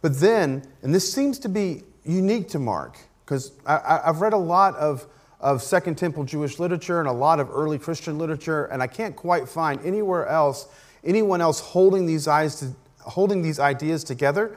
But 0.00 0.20
then, 0.20 0.62
and 0.82 0.94
this 0.94 1.12
seems 1.12 1.40
to 1.40 1.48
be 1.48 1.82
unique 2.04 2.48
to 2.50 2.60
Mark, 2.60 2.96
because 3.24 3.50
I've 3.66 4.20
read 4.20 4.32
a 4.32 4.38
lot 4.38 4.76
of, 4.76 5.04
of 5.40 5.60
Second 5.60 5.98
Temple 5.98 6.22
Jewish 6.22 6.60
literature 6.60 7.00
and 7.00 7.08
a 7.08 7.12
lot 7.12 7.40
of 7.40 7.50
early 7.50 7.76
Christian 7.76 8.16
literature, 8.18 8.66
and 8.66 8.80
I 8.80 8.86
can't 8.86 9.16
quite 9.16 9.48
find 9.48 9.84
anywhere 9.84 10.28
else 10.28 10.68
anyone 11.04 11.40
else 11.40 11.60
holding 11.60 12.06
these, 12.06 12.28
eyes 12.28 12.60
to, 12.60 12.72
holding 13.00 13.42
these 13.42 13.58
ideas 13.58 14.04
together 14.04 14.56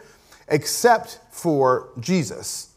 except 0.51 1.19
for 1.31 1.89
Jesus. 1.99 2.75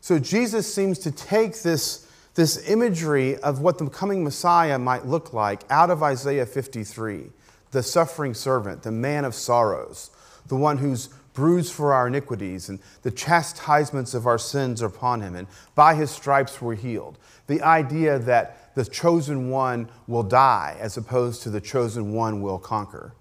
So 0.00 0.18
Jesus 0.18 0.72
seems 0.72 0.98
to 1.00 1.12
take 1.12 1.62
this, 1.62 2.08
this 2.34 2.68
imagery 2.68 3.36
of 3.36 3.60
what 3.60 3.78
the 3.78 3.88
coming 3.88 4.24
Messiah 4.24 4.78
might 4.78 5.06
look 5.06 5.32
like 5.32 5.62
out 5.70 5.90
of 5.90 6.02
Isaiah 6.02 6.46
53 6.46 7.30
the 7.70 7.82
suffering 7.84 8.34
servant, 8.34 8.82
the 8.82 8.90
man 8.90 9.24
of 9.24 9.32
sorrows, 9.32 10.10
the 10.48 10.56
one 10.56 10.78
who's 10.78 11.08
bruised 11.34 11.72
for 11.72 11.92
our 11.92 12.08
iniquities, 12.08 12.68
and 12.68 12.80
the 13.02 13.10
chastisements 13.12 14.12
of 14.12 14.26
our 14.26 14.38
sins 14.38 14.82
are 14.82 14.86
upon 14.86 15.20
him, 15.20 15.36
and 15.36 15.46
by 15.76 15.94
his 15.94 16.10
stripes 16.10 16.60
we're 16.60 16.74
healed. 16.74 17.16
The 17.46 17.62
idea 17.62 18.18
that 18.18 18.74
the 18.74 18.84
chosen 18.84 19.50
one 19.50 19.88
will 20.08 20.24
die 20.24 20.76
as 20.80 20.96
opposed 20.96 21.42
to 21.42 21.50
the 21.50 21.60
chosen 21.60 22.12
one 22.12 22.42
will 22.42 22.58
conquer. 22.58 23.14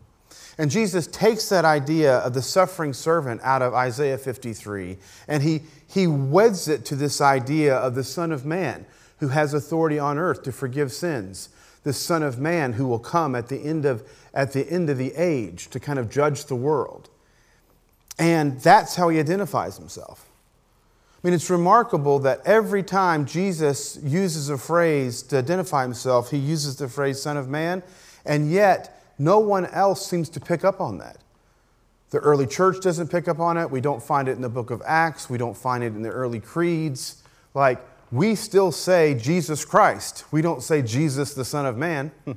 And 0.59 0.69
Jesus 0.69 1.07
takes 1.07 1.47
that 1.49 1.63
idea 1.63 2.17
of 2.17 2.33
the 2.33 2.41
suffering 2.41 2.91
servant 2.91 3.39
out 3.45 3.61
of 3.61 3.73
Isaiah 3.73 4.17
53 4.17 4.97
and 5.29 5.41
he, 5.41 5.61
he 5.87 6.05
weds 6.05 6.67
it 6.67 6.83
to 6.85 6.97
this 6.97 7.21
idea 7.21 7.77
of 7.77 7.95
the 7.95 8.03
Son 8.03 8.33
of 8.33 8.45
Man 8.45 8.85
who 9.19 9.29
has 9.29 9.53
authority 9.53 9.97
on 9.97 10.17
earth 10.17 10.43
to 10.43 10.51
forgive 10.51 10.91
sins, 10.91 11.47
the 11.83 11.93
Son 11.93 12.21
of 12.21 12.39
Man 12.39 12.73
who 12.73 12.85
will 12.87 12.99
come 12.99 13.35
at 13.35 13.47
the 13.47 13.63
end 13.63 13.85
of, 13.85 14.05
at 14.33 14.51
the, 14.51 14.69
end 14.69 14.89
of 14.89 14.97
the 14.97 15.15
age 15.15 15.69
to 15.69 15.79
kind 15.79 15.97
of 15.97 16.11
judge 16.11 16.43
the 16.45 16.55
world. 16.57 17.09
And 18.17 18.59
that's 18.59 18.95
how 18.95 19.07
he 19.07 19.17
identifies 19.17 19.77
himself. 19.77 20.29
I 21.23 21.27
mean, 21.27 21.33
it's 21.33 21.49
remarkable 21.49 22.19
that 22.19 22.41
every 22.43 22.83
time 22.83 23.25
Jesus 23.25 23.97
uses 24.03 24.49
a 24.49 24.57
phrase 24.57 25.21
to 25.23 25.37
identify 25.37 25.83
himself, 25.83 26.31
he 26.31 26.37
uses 26.37 26.75
the 26.75 26.89
phrase 26.89 27.21
Son 27.21 27.37
of 27.37 27.47
Man, 27.47 27.81
and 28.25 28.51
yet 28.51 28.98
no 29.19 29.39
one 29.39 29.65
else 29.67 30.07
seems 30.07 30.29
to 30.29 30.39
pick 30.39 30.63
up 30.63 30.79
on 30.79 30.97
that. 30.99 31.17
The 32.09 32.19
early 32.19 32.47
church 32.47 32.81
doesn't 32.81 33.09
pick 33.09 33.27
up 33.27 33.39
on 33.39 33.57
it. 33.57 33.69
We 33.69 33.81
don't 33.81 34.01
find 34.01 34.27
it 34.27 34.31
in 34.31 34.41
the 34.41 34.49
book 34.49 34.71
of 34.71 34.81
Acts. 34.85 35.29
We 35.29 35.37
don't 35.37 35.55
find 35.55 35.83
it 35.83 35.87
in 35.87 36.01
the 36.01 36.09
early 36.09 36.39
creeds. 36.39 37.21
Like, 37.53 37.79
we 38.11 38.33
still 38.33 38.71
say 38.71 39.13
Jesus 39.13 39.63
Christ. 39.65 40.25
We 40.31 40.41
don't 40.41 40.63
say 40.63 40.81
Jesus, 40.81 41.33
the 41.33 41.45
Son 41.45 41.65
of 41.65 41.77
Man. 41.77 42.11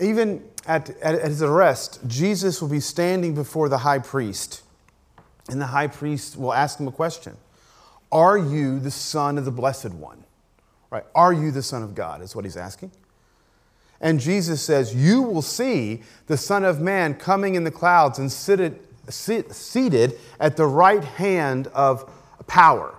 Even 0.00 0.44
at, 0.66 0.90
at, 1.00 1.24
his 1.24 1.40
arrest, 1.40 2.00
Jesus 2.06 2.60
will 2.60 2.68
be 2.68 2.80
standing 2.80 3.34
before 3.34 3.68
the 3.68 3.78
high 3.78 4.00
priest, 4.00 4.62
and 5.48 5.60
the 5.60 5.66
high 5.66 5.86
priest 5.86 6.36
will 6.36 6.52
ask 6.52 6.80
him 6.80 6.88
a 6.88 6.92
question 6.92 7.36
Are 8.10 8.36
you 8.36 8.80
the 8.80 8.90
Son 8.90 9.38
of 9.38 9.44
the 9.44 9.52
Blessed 9.52 9.90
One? 9.94 10.24
Right? 10.90 11.04
Are 11.14 11.32
you 11.32 11.50
the 11.52 11.62
Son 11.62 11.82
of 11.82 11.94
God? 11.94 12.22
Is 12.22 12.34
what 12.34 12.44
he's 12.44 12.56
asking. 12.56 12.90
And 14.04 14.20
Jesus 14.20 14.60
says, 14.60 14.94
You 14.94 15.22
will 15.22 15.42
see 15.42 16.02
the 16.26 16.36
Son 16.36 16.62
of 16.62 16.78
Man 16.78 17.14
coming 17.14 17.54
in 17.54 17.64
the 17.64 17.70
clouds 17.70 18.18
and 18.18 18.30
seated, 18.30 18.78
seated 19.08 20.18
at 20.38 20.58
the 20.58 20.66
right 20.66 21.02
hand 21.02 21.68
of 21.68 22.12
power. 22.46 22.94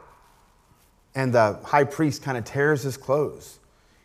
And 1.13 1.31
the 1.31 1.59
high 1.63 1.83
priest 1.83 2.23
kind 2.23 2.39
of 2.39 2.43
tears 2.43 2.81
his 2.81 2.97
clothes. 2.97 3.59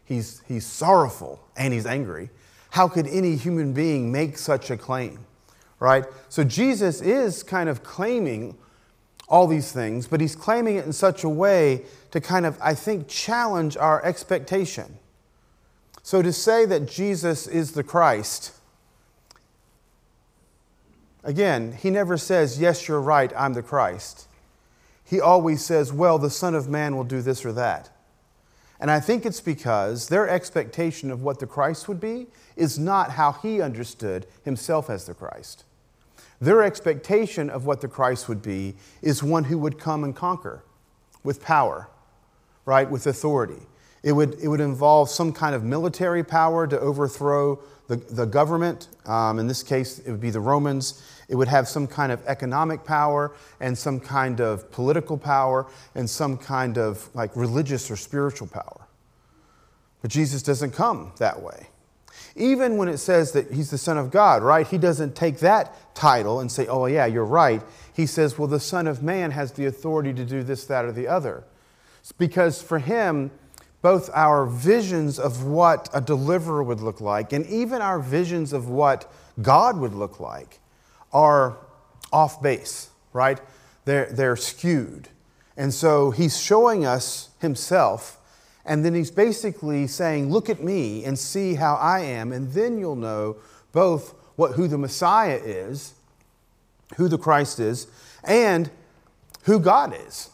He's, 0.05 0.43
he's 0.47 0.67
sorrowful 0.67 1.41
and 1.57 1.73
he's 1.73 1.87
angry. 1.87 2.29
How 2.69 2.87
could 2.87 3.07
any 3.07 3.35
human 3.35 3.73
being 3.73 4.13
make 4.13 4.37
such 4.37 4.71
a 4.71 4.77
claim? 4.77 5.21
Right? 5.79 6.05
So 6.29 6.45
Jesus 6.45 7.01
is 7.01 7.43
kind 7.43 7.71
of 7.71 7.83
claiming 7.83 8.59
all 9.27 9.47
these 9.47 9.73
things, 9.73 10.07
but 10.07 10.21
he's 10.21 10.37
claiming 10.37 10.77
it 10.77 10.85
in 10.85 10.93
such 10.93 11.25
a 11.25 11.31
way 11.31 11.87
to 12.11 12.21
kind 12.21 12.45
of, 12.45 12.59
I 12.61 12.75
think, 12.75 13.09
challenge 13.09 13.79
our 13.79 14.05
expectation. 14.05 15.00
So 16.03 16.23
to 16.23 16.33
say 16.33 16.65
that 16.67 16.89
Jesus 16.89 17.47
is 17.47 17.73
the 17.73 17.83
Christ, 17.83 18.53
again, 21.23 21.73
he 21.73 21.91
never 21.91 22.17
says, 22.17 22.61
Yes, 22.61 22.89
you're 22.89 23.01
right, 23.01 23.33
I'm 23.37 23.53
the 23.53 23.63
Christ. 23.63 24.27
He 25.05 25.21
always 25.21 25.65
says, 25.65 25.93
Well, 25.93 26.19
the 26.19 26.31
Son 26.31 26.55
of 26.55 26.69
Man 26.69 26.97
will 26.97 27.05
do 27.05 27.21
this 27.21 27.45
or 27.45 27.53
that. 27.53 27.91
And 28.81 28.91
I 28.91 28.99
think 28.99 29.27
it's 29.27 29.41
because 29.41 30.09
their 30.09 30.29
expectation 30.29 31.11
of 31.11 31.23
what 31.23 31.39
the 31.39 31.47
Christ 31.47 31.87
would 31.87 32.01
be 32.01 32.29
is 32.57 32.79
not 32.79 33.13
how 33.13 33.33
he 33.33 33.61
understood 33.61 34.27
himself 34.43 34.89
as 34.89 35.05
the 35.05 35.13
Christ. 35.13 35.65
Their 36.41 36.63
expectation 36.63 37.51
of 37.51 37.67
what 37.67 37.83
the 37.83 37.89
Christ 37.89 38.27
would 38.29 38.41
be 38.41 38.75
is 39.03 39.23
one 39.23 39.45
who 39.45 39.59
would 39.59 39.79
come 39.79 40.03
and 40.03 40.17
conquer 40.17 40.65
with 41.23 41.43
power, 41.43 41.89
right, 42.65 42.91
with 42.91 43.07
authority. 43.07 43.67
It 44.03 44.13
would, 44.13 44.39
it 44.41 44.49
would 44.49 44.61
involve 44.61 45.11
some 45.11 45.33
kind 45.33 45.55
of 45.55 45.63
military 45.63 46.25
power 46.25 46.67
to 46.67 46.79
overthrow 46.79 47.59
the, 47.89 47.97
the 47.97 48.25
government. 48.25 48.89
Um, 49.07 49.39
in 49.39 49.47
this 49.47 49.63
case, 49.63 49.99
it 49.99 50.11
would 50.11 50.21
be 50.21 50.31
the 50.31 50.41
Romans. 50.41 51.03
It 51.29 51.35
would 51.35 51.49
have 51.49 51.69
some 51.69 51.87
kind 51.87 52.11
of 52.11 52.25
economic 52.27 52.85
power 52.85 53.33
and 53.61 53.77
some 53.77 54.01
kind 54.01 54.41
of 54.41 54.71
political 54.71 55.19
power 55.19 55.67
and 55.95 56.09
some 56.09 56.39
kind 56.39 56.79
of 56.79 57.09
like 57.15 57.35
religious 57.37 57.91
or 57.91 57.97
spiritual 57.97 58.47
power. 58.47 58.87
But 60.03 60.11
Jesus 60.11 60.43
doesn't 60.43 60.71
come 60.71 61.13
that 61.19 61.43
way. 61.43 61.69
Even 62.37 62.77
when 62.77 62.89
it 62.89 62.99
says 62.99 63.33
that 63.33 63.51
he's 63.53 63.71
the 63.71 63.79
Son 63.79 63.99
of 63.99 64.11
God, 64.11 64.43
right? 64.43 64.67
He 64.67 64.79
doesn't 64.79 65.15
take 65.15 65.41
that 65.41 65.95
title 65.95 66.41
and 66.41 66.51
say, 66.51 66.67
oh, 66.69 66.87
yeah, 66.87 67.07
you're 67.07 67.25
right. 67.25 67.61
He 67.93 68.07
says, 68.07 68.39
well, 68.39 68.49
the 68.49 68.61
Son 68.61 68.87
of 68.87 69.03
Man 69.03 69.33
has 69.33 69.53
the 69.53 69.67
authority 69.67 70.15
to 70.15 70.25
do 70.25 70.43
this, 70.43 70.65
that, 70.67 70.85
or 70.85 70.93
the 70.93 71.09
other. 71.09 71.45
It's 72.01 72.13
because 72.13 72.63
for 72.63 72.79
him, 72.79 73.31
both 73.83 74.11
our 74.13 74.47
visions 74.47 75.19
of 75.19 75.45
what 75.45 75.89
a 75.95 76.01
deliverer 76.01 76.63
would 76.63 76.81
look 76.81 77.01
like 77.01 77.33
and 77.33 77.47
even 77.47 77.81
our 77.81 77.99
visions 77.99 78.53
of 78.53 78.69
what 78.69 79.11
God 79.41 79.79
would 79.79 79.95
look 79.95 80.21
like 80.21 80.59
are 81.13 81.57
off 82.13 82.43
base, 82.43 82.91
right? 83.13 83.41
They're, 83.85 84.11
they're 84.13 84.37
skewed. 84.37 85.09
And 85.57 85.75
so 85.75 86.11
he's 86.11 86.41
showing 86.41 86.87
us 86.87 87.31
himself, 87.41 88.19
and 88.65 88.85
then 88.85 88.95
he's 88.95 89.11
basically 89.11 89.87
saying, 89.87 90.31
Look 90.31 90.49
at 90.49 90.63
me 90.63 91.05
and 91.05 91.19
see 91.19 91.55
how 91.55 91.75
I 91.75 92.01
am, 92.01 92.33
and 92.33 92.53
then 92.53 92.79
you'll 92.79 92.97
know 92.97 93.37
both 93.73 94.15
what, 94.37 94.53
who 94.53 94.69
the 94.69 94.79
Messiah 94.79 95.41
is, 95.43 95.95
who 96.97 97.09
the 97.09 97.19
Christ 97.19 97.61
is, 97.61 97.87
and 98.25 98.71
who 99.43 99.59
God 99.59 99.95
is, 100.07 100.31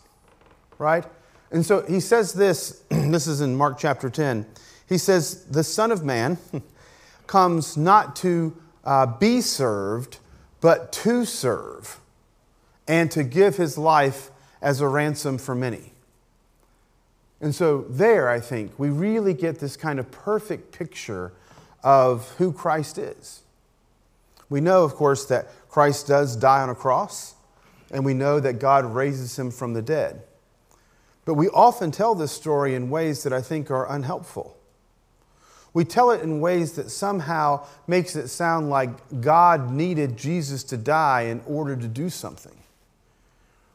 right? 0.79 1.05
And 1.51 1.65
so 1.65 1.83
he 1.83 2.01
says 2.01 2.33
this, 2.33 2.83
this 2.89 3.27
is 3.27 3.41
in 3.41 3.57
Mark 3.57 3.79
chapter 3.79 4.11
10. 4.11 4.47
He 4.89 4.99
says, 4.99 5.45
The 5.47 5.65
Son 5.65 5.91
of 5.91 6.05
Man 6.05 6.39
comes 7.27 7.77
not 7.77 8.17
to 8.17 8.57
uh, 8.85 9.07
be 9.07 9.41
served, 9.41 10.19
but 10.61 10.93
to 10.93 11.25
serve, 11.25 12.01
and 12.87 13.11
to 13.11 13.25
give 13.25 13.57
his 13.57 13.77
life 13.77 14.31
as 14.63 14.81
a 14.81 14.89
ransom 14.89 15.39
for 15.39 15.55
many. 15.55 15.93
And 17.41 17.55
so, 17.55 17.85
there, 17.91 18.29
I 18.31 18.41
think, 18.41 18.79
we 18.79 18.89
really 18.89 19.35
get 19.35 19.59
this 19.59 19.77
kind 19.77 19.99
of 19.99 20.11
perfect 20.11 20.73
picture 20.73 21.33
of 21.83 22.31
who 22.39 22.53
Christ 22.53 22.97
is. 22.97 23.43
We 24.49 24.61
know, 24.61 24.85
of 24.85 24.95
course, 24.95 25.27
that 25.27 25.49
Christ 25.69 26.07
does 26.07 26.37
die 26.37 26.63
on 26.63 26.71
a 26.71 26.75
cross, 26.75 27.35
and 27.91 28.05
we 28.05 28.15
know 28.15 28.41
that 28.41 28.59
God 28.59 28.85
raises 28.87 29.39
him 29.39 29.51
from 29.51 29.75
the 29.75 29.83
dead. 29.83 30.23
But 31.27 31.35
we 31.35 31.49
often 31.49 31.91
tell 31.91 32.15
this 32.15 32.33
story 32.33 32.75
in 32.75 32.89
ways 32.89 33.25
that 33.25 33.33
I 33.35 33.43
think 33.43 33.71
are 33.71 33.91
unhelpful. 33.93 34.57
We 35.75 35.85
tell 35.85 36.11
it 36.13 36.23
in 36.23 36.41
ways 36.41 36.73
that 36.73 36.89
somehow 36.89 37.67
makes 37.87 38.17
it 38.17 38.29
sound 38.29 38.71
like 38.71 39.21
God 39.21 39.71
needed 39.71 40.17
Jesus 40.17 40.63
to 40.65 40.79
die 40.79 41.23
in 41.23 41.43
order 41.47 41.77
to 41.77 41.89
do 41.89 42.09
something. 42.09 42.57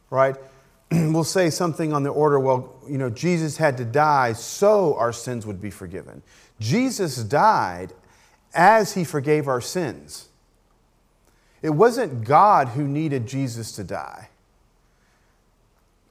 Right? 0.10 0.36
we'll 0.92 1.24
say 1.26 1.50
something 1.50 1.94
on 1.94 2.04
the 2.04 2.10
order, 2.10 2.40
well, 2.40 2.74
you 2.88 2.98
know, 2.98 3.10
Jesus 3.10 3.58
had 3.58 3.78
to 3.78 3.86
die 3.86 4.34
so 4.34 4.96
our 4.96 5.14
sins 5.14 5.46
would 5.46 5.62
be 5.62 5.70
forgiven. 5.70 6.24
Jesus 6.60 7.18
died 7.18 7.94
as 8.54 8.94
he 8.94 9.04
forgave 9.04 9.48
our 9.48 9.62
sins. 9.62 10.30
It 11.62 11.72
wasn't 11.72 12.24
God 12.24 12.70
who 12.70 12.88
needed 12.88 13.28
Jesus 13.28 13.74
to 13.74 13.84
die. 13.84 14.30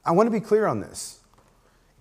I 0.05 0.11
want 0.11 0.27
to 0.27 0.31
be 0.31 0.39
clear 0.39 0.67
on 0.67 0.79
this. 0.79 1.20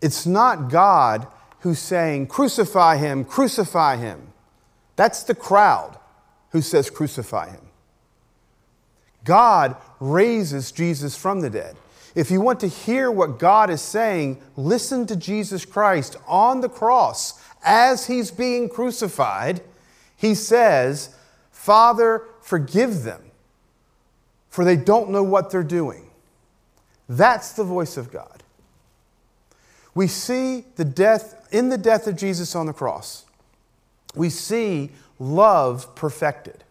It's 0.01 0.27
not 0.27 0.71
God 0.71 1.27
who's 1.61 1.79
saying, 1.79 2.27
Crucify 2.27 2.97
him, 2.97 3.25
crucify 3.25 3.97
him. 3.97 4.33
That's 4.97 5.23
the 5.23 5.35
crowd 5.35 5.99
who 6.51 6.63
says, 6.63 6.91
Crucify 6.91 7.51
him. 7.51 7.61
God 9.25 9.77
raises 9.99 10.73
Jesus 10.73 11.17
from 11.17 11.41
the 11.41 11.51
dead. 11.51 11.77
If 12.15 12.31
you 12.31 12.41
want 12.41 12.61
to 12.61 12.67
hear 12.67 13.11
what 13.11 13.39
God 13.39 13.71
is 13.71 13.83
saying, 13.83 14.41
listen 14.57 15.07
to 15.07 15.17
Jesus 15.17 15.65
Christ 15.65 16.17
on 16.27 16.61
the 16.61 16.69
cross 16.69 17.41
as 17.65 18.07
he's 18.07 18.31
being 18.31 18.69
crucified. 18.69 19.61
He 20.17 20.35
says, 20.35 21.15
Father, 21.51 22.25
forgive 22.41 23.05
them, 23.05 23.23
for 24.49 24.65
they 24.65 24.77
don't 24.77 25.11
know 25.11 25.23
what 25.23 25.51
they're 25.51 25.63
doing. 25.63 26.11
That's 27.09 27.53
the 27.53 27.65
voice 27.65 27.97
of 27.97 28.11
God 28.11 28.40
we 29.95 30.07
see 30.07 30.65
the 30.77 30.85
death, 30.85 31.49
in 31.53 31.69
the 31.69 31.79
death 31.79 32.07
of 32.07 32.17
Jesus 32.17 32.55
on 32.55 32.67
the 32.67 32.73
cross, 32.73 33.25
we 34.15 34.31
see 34.31 34.91
love 35.19 35.95
perfected. 35.95 36.65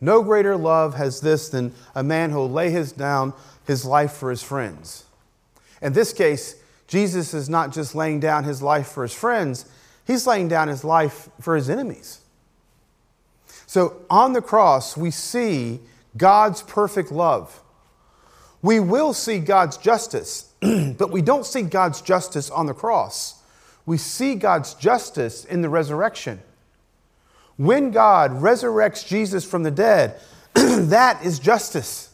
No 0.00 0.22
greater 0.22 0.56
love 0.56 0.94
has 0.94 1.20
this 1.20 1.48
than 1.48 1.72
a 1.94 2.02
man 2.02 2.30
who 2.30 2.36
will 2.36 2.50
lay 2.50 2.70
his 2.70 2.92
down 2.92 3.32
his 3.66 3.84
life 3.84 4.12
for 4.12 4.30
his 4.30 4.42
friends. 4.42 5.04
In 5.80 5.92
this 5.92 6.12
case, 6.12 6.56
Jesus 6.86 7.34
is 7.34 7.48
not 7.48 7.72
just 7.72 7.94
laying 7.94 8.20
down 8.20 8.44
his 8.44 8.62
life 8.62 8.88
for 8.88 9.02
his 9.02 9.14
friends, 9.14 9.66
he's 10.06 10.26
laying 10.26 10.48
down 10.48 10.68
his 10.68 10.84
life 10.84 11.28
for 11.40 11.56
his 11.56 11.70
enemies. 11.70 12.20
So 13.66 14.02
on 14.10 14.34
the 14.34 14.42
cross, 14.42 14.96
we 14.96 15.10
see 15.10 15.80
God's 16.16 16.62
perfect 16.62 17.10
love. 17.10 17.60
We 18.64 18.80
will 18.80 19.12
see 19.12 19.38
God's 19.38 19.76
justice 19.76 20.50
but 20.98 21.10
we 21.10 21.20
don't 21.20 21.44
see 21.44 21.62
God's 21.62 22.00
justice 22.00 22.50
on 22.50 22.66
the 22.66 22.74
cross. 22.74 23.42
We 23.86 23.98
see 23.98 24.34
God's 24.34 24.74
justice 24.74 25.44
in 25.44 25.62
the 25.62 25.68
resurrection. 25.68 26.40
When 27.56 27.90
God 27.90 28.32
resurrects 28.32 29.06
Jesus 29.06 29.44
from 29.44 29.62
the 29.62 29.70
dead, 29.70 30.20
that 30.54 31.24
is 31.24 31.38
justice. 31.38 32.10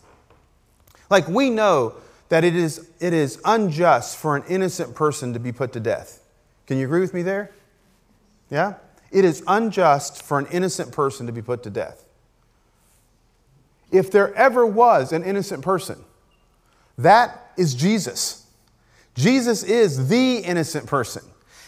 Like 1.08 1.28
we 1.28 1.50
know 1.50 1.94
that 2.28 2.44
it 2.44 2.56
is, 2.56 2.88
it 2.98 3.12
is 3.12 3.40
unjust 3.44 4.16
for 4.16 4.36
an 4.36 4.42
innocent 4.48 4.94
person 4.94 5.32
to 5.32 5.38
be 5.38 5.52
put 5.52 5.72
to 5.74 5.80
death. 5.80 6.20
Can 6.66 6.78
you 6.78 6.86
agree 6.86 7.00
with 7.00 7.14
me 7.14 7.22
there? 7.22 7.52
Yeah? 8.50 8.74
It 9.12 9.24
is 9.24 9.42
unjust 9.46 10.22
for 10.22 10.38
an 10.38 10.46
innocent 10.46 10.92
person 10.92 11.26
to 11.26 11.32
be 11.32 11.42
put 11.42 11.62
to 11.64 11.70
death. 11.70 12.04
If 13.92 14.10
there 14.10 14.34
ever 14.34 14.64
was 14.64 15.12
an 15.12 15.24
innocent 15.24 15.62
person, 15.62 16.04
That 17.00 17.52
is 17.56 17.74
Jesus. 17.74 18.46
Jesus 19.14 19.62
is 19.62 20.08
the 20.08 20.38
innocent 20.38 20.86
person. 20.86 21.22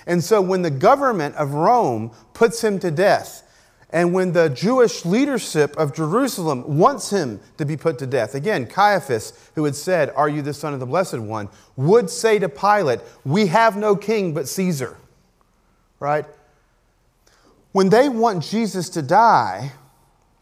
And 0.06 0.22
so 0.22 0.42
when 0.42 0.62
the 0.62 0.70
government 0.70 1.36
of 1.36 1.54
Rome 1.54 2.10
puts 2.34 2.62
him 2.62 2.78
to 2.80 2.90
death, 2.90 3.42
and 3.90 4.12
when 4.12 4.32
the 4.32 4.48
Jewish 4.48 5.04
leadership 5.04 5.76
of 5.76 5.94
Jerusalem 5.94 6.78
wants 6.78 7.10
him 7.10 7.40
to 7.58 7.64
be 7.64 7.76
put 7.76 7.98
to 7.98 8.06
death, 8.06 8.34
again, 8.34 8.66
Caiaphas, 8.66 9.50
who 9.54 9.64
had 9.64 9.76
said, 9.76 10.10
Are 10.16 10.28
you 10.28 10.42
the 10.42 10.54
Son 10.54 10.74
of 10.74 10.80
the 10.80 10.86
Blessed 10.86 11.18
One, 11.18 11.48
would 11.76 12.08
say 12.08 12.38
to 12.38 12.48
Pilate, 12.48 13.00
We 13.24 13.46
have 13.46 13.76
no 13.76 13.94
king 13.94 14.32
but 14.32 14.48
Caesar. 14.48 14.96
Right? 16.00 16.26
When 17.72 17.90
they 17.90 18.08
want 18.08 18.42
Jesus 18.42 18.88
to 18.90 19.02
die, 19.02 19.72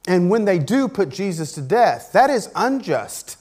and 0.09 0.31
when 0.31 0.45
they 0.45 0.59
do 0.59 0.89
put 0.89 1.11
Jesus 1.11 1.53
to 1.53 1.61
death, 1.61 2.13
that 2.13 2.31
is 2.31 2.51
unjust. 2.57 3.37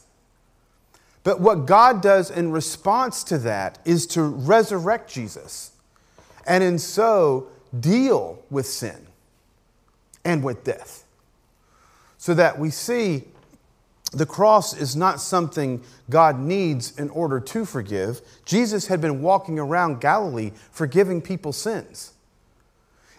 But 1.29 1.41
what 1.41 1.67
God 1.67 2.01
does 2.01 2.31
in 2.31 2.51
response 2.51 3.23
to 3.25 3.37
that 3.37 3.77
is 3.85 4.07
to 4.07 4.23
resurrect 4.23 5.13
Jesus 5.13 5.73
and 6.47 6.63
in 6.63 6.79
so 6.79 7.49
deal 7.79 8.41
with 8.49 8.65
sin 8.65 9.05
and 10.25 10.43
with 10.43 10.63
death. 10.63 11.05
So 12.17 12.33
that 12.33 12.57
we 12.57 12.71
see 12.71 13.25
the 14.11 14.25
cross 14.25 14.75
is 14.75 14.95
not 14.95 15.21
something 15.21 15.83
God 16.09 16.39
needs 16.39 16.97
in 16.97 17.11
order 17.11 17.39
to 17.39 17.63
forgive. 17.63 18.21
Jesus 18.43 18.87
had 18.87 18.99
been 18.99 19.21
walking 19.21 19.59
around 19.59 20.01
Galilee 20.01 20.51
forgiving 20.71 21.21
people's 21.21 21.57
sins. 21.57 22.13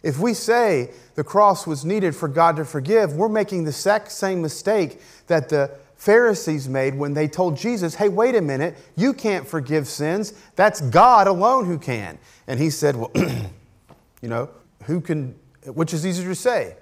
If 0.03 0.19
we 0.19 0.35
say 0.35 0.91
the 1.15 1.23
cross 1.23 1.65
was 1.65 1.85
needed 1.85 2.17
for 2.17 2.27
God 2.27 2.57
to 2.57 2.65
forgive, 2.65 3.13
we're 3.13 3.29
making 3.29 3.63
the 3.63 3.71
exact 3.71 4.11
same 4.11 4.43
mistake 4.43 5.01
that 5.29 5.49
the 5.49 5.71
Pharisees 6.01 6.67
made 6.67 6.95
when 6.95 7.13
they 7.13 7.29
told 7.29 7.59
Jesus, 7.59 7.97
hey, 7.97 8.09
wait 8.09 8.35
a 8.35 8.41
minute, 8.41 8.75
you 8.97 9.13
can't 9.13 9.47
forgive 9.47 9.87
sins. 9.87 10.33
That's 10.57 10.81
God 10.81 11.27
alone 11.27 11.67
who 11.67 11.79
can. 11.79 12.19
And 12.47 12.59
he 12.59 12.71
said, 12.71 12.97
well, 12.97 13.11
you 14.23 14.31
know, 14.31 14.49
who 14.85 15.03
can, 15.03 15.35
which 15.67 15.93
is 15.93 16.07
easier 16.07 16.27
to 16.31 16.35
say? 16.35 16.75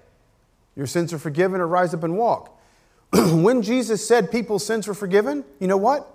Your 0.76 0.86
sins 0.86 1.12
are 1.12 1.18
forgiven 1.18 1.60
or 1.60 1.66
rise 1.66 1.94
up 1.94 2.04
and 2.04 2.16
walk. 2.16 2.56
when 3.12 3.60
Jesus 3.60 4.06
said 4.06 4.30
people's 4.30 4.64
sins 4.64 4.86
were 4.86 4.94
forgiven, 4.94 5.44
you 5.58 5.66
know 5.66 5.76
what? 5.76 6.08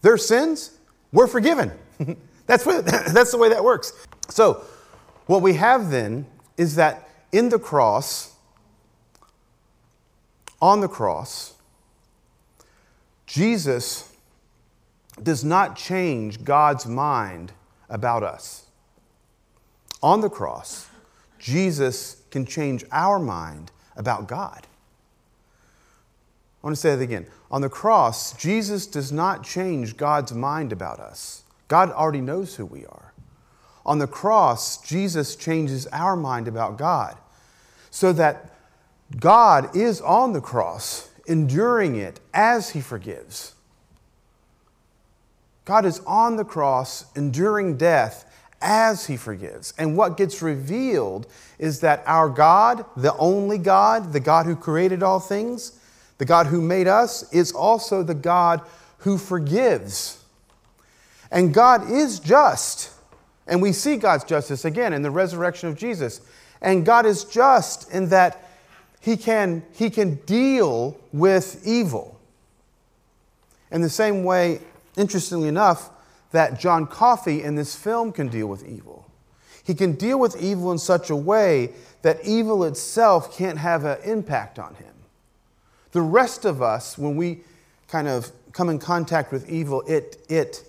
Their 0.00 0.16
sins 0.16 0.78
were 1.12 1.26
forgiven. 1.26 1.70
that's, 2.46 2.64
what, 2.64 2.86
that's 3.12 3.32
the 3.32 3.38
way 3.38 3.50
that 3.50 3.62
works. 3.62 3.92
So, 4.30 4.64
what 5.26 5.42
we 5.42 5.52
have 5.54 5.90
then 5.90 6.24
is 6.56 6.76
that 6.76 7.06
in 7.32 7.50
the 7.50 7.58
cross, 7.58 8.34
on 10.62 10.80
the 10.80 10.88
cross, 10.88 11.52
Jesus 13.30 14.12
does 15.22 15.44
not 15.44 15.76
change 15.76 16.42
God's 16.42 16.84
mind 16.84 17.52
about 17.88 18.24
us. 18.24 18.64
On 20.02 20.20
the 20.20 20.28
cross, 20.28 20.88
Jesus 21.38 22.22
can 22.32 22.44
change 22.44 22.84
our 22.90 23.20
mind 23.20 23.70
about 23.96 24.26
God. 24.26 24.66
I 26.60 26.66
want 26.66 26.74
to 26.74 26.80
say 26.80 26.96
that 26.96 27.00
again. 27.00 27.28
On 27.52 27.60
the 27.60 27.68
cross, 27.68 28.32
Jesus 28.32 28.88
does 28.88 29.12
not 29.12 29.44
change 29.44 29.96
God's 29.96 30.32
mind 30.32 30.72
about 30.72 30.98
us. 30.98 31.44
God 31.68 31.92
already 31.92 32.20
knows 32.20 32.56
who 32.56 32.66
we 32.66 32.84
are. 32.84 33.12
On 33.86 34.00
the 34.00 34.08
cross, 34.08 34.82
Jesus 34.82 35.36
changes 35.36 35.86
our 35.92 36.16
mind 36.16 36.48
about 36.48 36.76
God 36.76 37.16
so 37.92 38.12
that 38.12 38.56
God 39.20 39.76
is 39.76 40.00
on 40.00 40.32
the 40.32 40.40
cross, 40.40 41.09
enduring 41.30 41.96
it 41.96 42.20
as 42.34 42.70
He 42.70 42.80
forgives. 42.80 43.54
God 45.64 45.84
is 45.84 46.00
on 46.06 46.36
the 46.36 46.44
cross, 46.44 47.04
enduring 47.14 47.76
death 47.76 48.30
as 48.60 49.06
he 49.06 49.16
forgives. 49.16 49.72
And 49.78 49.96
what 49.96 50.16
gets 50.16 50.42
revealed 50.42 51.26
is 51.58 51.80
that 51.80 52.02
our 52.06 52.28
God, 52.28 52.84
the 52.96 53.16
only 53.16 53.58
God, 53.58 54.12
the 54.12 54.20
God 54.20 54.46
who 54.46 54.56
created 54.56 55.02
all 55.02 55.20
things, 55.20 55.78
the 56.18 56.24
God 56.24 56.46
who 56.46 56.60
made 56.60 56.88
us, 56.88 57.32
is 57.32 57.52
also 57.52 58.02
the 58.02 58.14
God 58.14 58.60
who 58.98 59.16
forgives. 59.16 60.22
And 61.30 61.54
God 61.54 61.90
is 61.90 62.18
just. 62.18 62.90
And 63.46 63.62
we 63.62 63.72
see 63.72 63.96
God's 63.96 64.24
justice 64.24 64.64
again 64.64 64.92
in 64.92 65.02
the 65.02 65.10
resurrection 65.10 65.68
of 65.68 65.76
Jesus. 65.76 66.20
And 66.60 66.84
God 66.84 67.06
is 67.06 67.24
just 67.24 67.90
in 67.92 68.08
that 68.10 68.49
he 69.00 69.16
can, 69.16 69.64
he 69.72 69.90
can 69.90 70.16
deal 70.26 70.98
with 71.12 71.62
evil. 71.66 72.20
In 73.70 73.80
the 73.80 73.90
same 73.90 74.24
way, 74.24 74.60
interestingly 74.96 75.48
enough, 75.48 75.90
that 76.32 76.60
John 76.60 76.86
Coffey 76.86 77.42
in 77.42 77.54
this 77.54 77.74
film 77.74 78.12
can 78.12 78.28
deal 78.28 78.46
with 78.46 78.66
evil. 78.66 79.10
He 79.64 79.74
can 79.74 79.94
deal 79.94 80.18
with 80.18 80.40
evil 80.40 80.70
in 80.72 80.78
such 80.78 81.10
a 81.10 81.16
way 81.16 81.72
that 82.02 82.24
evil 82.24 82.64
itself 82.64 83.36
can't 83.36 83.58
have 83.58 83.84
an 83.84 83.98
impact 84.04 84.58
on 84.58 84.74
him. 84.74 84.94
The 85.92 86.02
rest 86.02 86.44
of 86.44 86.62
us, 86.62 86.96
when 86.96 87.16
we 87.16 87.40
kind 87.88 88.08
of 88.08 88.30
come 88.52 88.68
in 88.68 88.78
contact 88.78 89.32
with 89.32 89.48
evil, 89.50 89.82
it, 89.86 90.18
it 90.28 90.64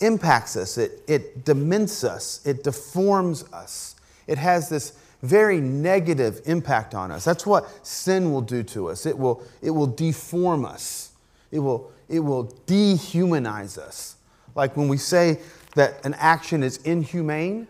impacts 0.00 0.56
us, 0.56 0.78
it, 0.78 1.02
it 1.06 1.44
dements 1.44 2.04
us, 2.04 2.44
it 2.44 2.64
deforms 2.64 3.44
us. 3.52 3.94
It 4.26 4.38
has 4.38 4.68
this 4.68 4.92
very 5.22 5.60
negative 5.60 6.40
impact 6.46 6.94
on 6.94 7.10
us. 7.10 7.24
That's 7.24 7.46
what 7.46 7.86
sin 7.86 8.32
will 8.32 8.42
do 8.42 8.62
to 8.64 8.88
us. 8.88 9.06
It 9.06 9.18
will, 9.18 9.42
it 9.62 9.70
will 9.70 9.86
deform 9.86 10.64
us, 10.64 11.12
it 11.50 11.58
will, 11.58 11.90
it 12.08 12.20
will 12.20 12.46
dehumanize 12.66 13.78
us. 13.78 14.16
Like 14.54 14.76
when 14.76 14.88
we 14.88 14.96
say 14.96 15.40
that 15.74 16.04
an 16.04 16.14
action 16.14 16.62
is 16.62 16.78
inhumane, 16.78 17.68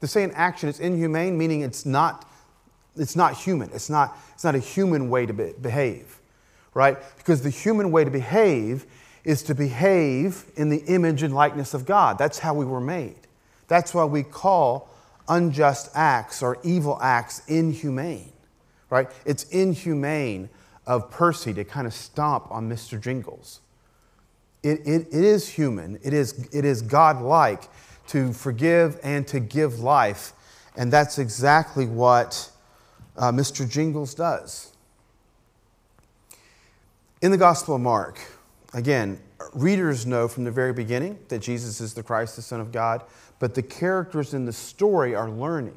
to 0.00 0.06
say 0.06 0.22
an 0.22 0.32
action 0.32 0.68
is 0.68 0.80
inhumane, 0.80 1.36
meaning 1.36 1.62
it's 1.62 1.84
not, 1.86 2.28
it's 2.96 3.16
not 3.16 3.36
human. 3.36 3.70
It's 3.72 3.90
not, 3.90 4.16
it's 4.34 4.44
not 4.44 4.54
a 4.54 4.60
human 4.60 5.10
way 5.10 5.26
to 5.26 5.32
be, 5.32 5.52
behave, 5.60 6.18
right? 6.74 6.96
Because 7.16 7.42
the 7.42 7.50
human 7.50 7.90
way 7.90 8.04
to 8.04 8.10
behave 8.10 8.86
is 9.24 9.42
to 9.44 9.54
behave 9.54 10.44
in 10.56 10.70
the 10.70 10.78
image 10.86 11.22
and 11.22 11.34
likeness 11.34 11.74
of 11.74 11.84
God. 11.84 12.16
That's 12.18 12.38
how 12.38 12.54
we 12.54 12.64
were 12.64 12.80
made. 12.80 13.16
That's 13.68 13.92
why 13.92 14.04
we 14.04 14.22
call 14.22 14.88
unjust 15.28 15.90
acts 15.94 16.42
or 16.42 16.58
evil 16.62 16.98
acts 17.02 17.42
inhumane, 17.48 18.32
right? 18.90 19.08
It's 19.24 19.44
inhumane 19.44 20.48
of 20.86 21.10
Percy 21.10 21.52
to 21.54 21.64
kind 21.64 21.86
of 21.86 21.92
stomp 21.92 22.50
on 22.50 22.68
Mr. 22.68 23.00
Jingles 23.00 23.60
it, 24.66 24.80
it, 24.84 25.06
it 25.12 25.24
is 25.24 25.48
human, 25.48 25.98
it 26.02 26.12
is, 26.12 26.48
it 26.52 26.64
is 26.64 26.82
God-like 26.82 27.68
to 28.08 28.32
forgive 28.32 28.98
and 29.04 29.26
to 29.28 29.38
give 29.38 29.78
life. 29.78 30.32
And 30.76 30.92
that's 30.92 31.18
exactly 31.18 31.86
what 31.86 32.50
uh, 33.16 33.30
Mr. 33.30 33.68
Jingles 33.68 34.12
does. 34.12 34.72
In 37.22 37.30
the 37.30 37.38
Gospel 37.38 37.76
of 37.76 37.80
Mark, 37.80 38.18
again, 38.74 39.20
readers 39.54 40.04
know 40.04 40.26
from 40.26 40.42
the 40.42 40.50
very 40.50 40.72
beginning 40.72 41.18
that 41.28 41.38
Jesus 41.38 41.80
is 41.80 41.94
the 41.94 42.02
Christ, 42.02 42.34
the 42.34 42.42
Son 42.42 42.60
of 42.60 42.72
God, 42.72 43.04
but 43.38 43.54
the 43.54 43.62
characters 43.62 44.34
in 44.34 44.44
the 44.44 44.52
story 44.52 45.14
are 45.14 45.30
learning. 45.30 45.76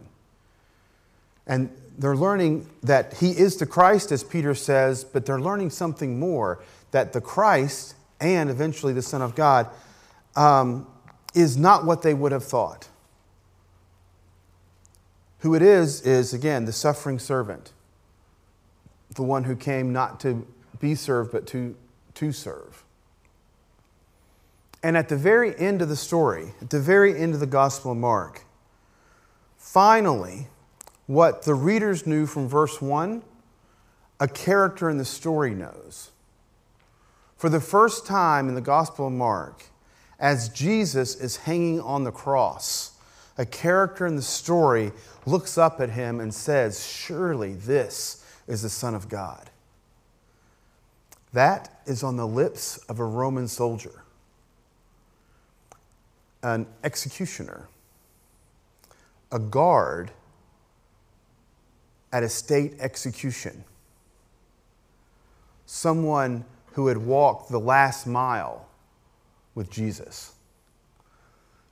And 1.45 1.69
they're 1.97 2.15
learning 2.15 2.69
that 2.83 3.15
he 3.15 3.31
is 3.31 3.57
the 3.57 3.65
Christ, 3.65 4.11
as 4.11 4.23
Peter 4.23 4.55
says, 4.55 5.03
but 5.03 5.25
they're 5.25 5.41
learning 5.41 5.71
something 5.71 6.19
more 6.19 6.59
that 6.91 7.13
the 7.13 7.21
Christ 7.21 7.95
and 8.19 8.49
eventually 8.49 8.93
the 8.93 9.01
Son 9.01 9.21
of 9.21 9.35
God, 9.35 9.67
um, 10.35 10.87
is 11.33 11.57
not 11.57 11.85
what 11.85 12.01
they 12.01 12.13
would 12.13 12.31
have 12.31 12.43
thought. 12.43 12.87
Who 15.39 15.55
it 15.55 15.61
is, 15.61 16.01
is 16.01 16.33
again 16.33 16.65
the 16.65 16.73
suffering 16.73 17.19
servant, 17.19 17.71
the 19.15 19.23
one 19.23 19.45
who 19.45 19.55
came 19.55 19.93
not 19.93 20.19
to 20.21 20.45
be 20.79 20.95
served, 20.95 21.31
but 21.31 21.47
to, 21.47 21.75
to 22.15 22.31
serve. 22.31 22.83
And 24.81 24.95
at 24.95 25.09
the 25.09 25.17
very 25.17 25.57
end 25.57 25.81
of 25.81 25.89
the 25.89 25.95
story, 25.95 26.53
at 26.61 26.69
the 26.69 26.79
very 26.79 27.19
end 27.19 27.33
of 27.33 27.39
the 27.39 27.45
Gospel 27.47 27.91
of 27.91 27.97
Mark, 27.97 28.45
finally, 29.57 30.47
what 31.05 31.43
the 31.43 31.55
readers 31.55 32.07
knew 32.07 32.25
from 32.25 32.47
verse 32.47 32.81
1, 32.81 33.23
a 34.19 34.27
character 34.27 34.89
in 34.89 34.97
the 34.97 35.05
story 35.05 35.53
knows. 35.53 36.11
For 37.35 37.49
the 37.49 37.61
first 37.61 38.05
time 38.05 38.47
in 38.47 38.55
the 38.55 38.61
Gospel 38.61 39.07
of 39.07 39.13
Mark, 39.13 39.63
as 40.19 40.49
Jesus 40.49 41.15
is 41.15 41.37
hanging 41.37 41.79
on 41.79 42.03
the 42.03 42.11
cross, 42.11 42.91
a 43.37 43.45
character 43.45 44.05
in 44.05 44.17
the 44.17 44.21
story 44.21 44.91
looks 45.25 45.57
up 45.57 45.79
at 45.79 45.89
him 45.89 46.19
and 46.19 46.33
says, 46.33 46.85
Surely 46.85 47.53
this 47.53 48.25
is 48.47 48.61
the 48.61 48.69
Son 48.69 48.93
of 48.93 49.07
God. 49.07 49.49
That 51.31 51.81
is 51.85 52.03
on 52.03 52.17
the 52.17 52.27
lips 52.27 52.77
of 52.89 52.99
a 52.99 53.05
Roman 53.05 53.47
soldier, 53.47 54.03
an 56.43 56.65
executioner, 56.83 57.67
a 59.31 59.39
guard 59.39 60.11
at 62.11 62.23
a 62.23 62.29
state 62.29 62.73
execution, 62.79 63.63
someone 65.65 66.45
who 66.73 66.87
had 66.87 66.97
walked 66.97 67.51
the 67.51 67.59
last 67.59 68.07
mile 68.07 68.67
with 69.55 69.69
Jesus. 69.69 70.33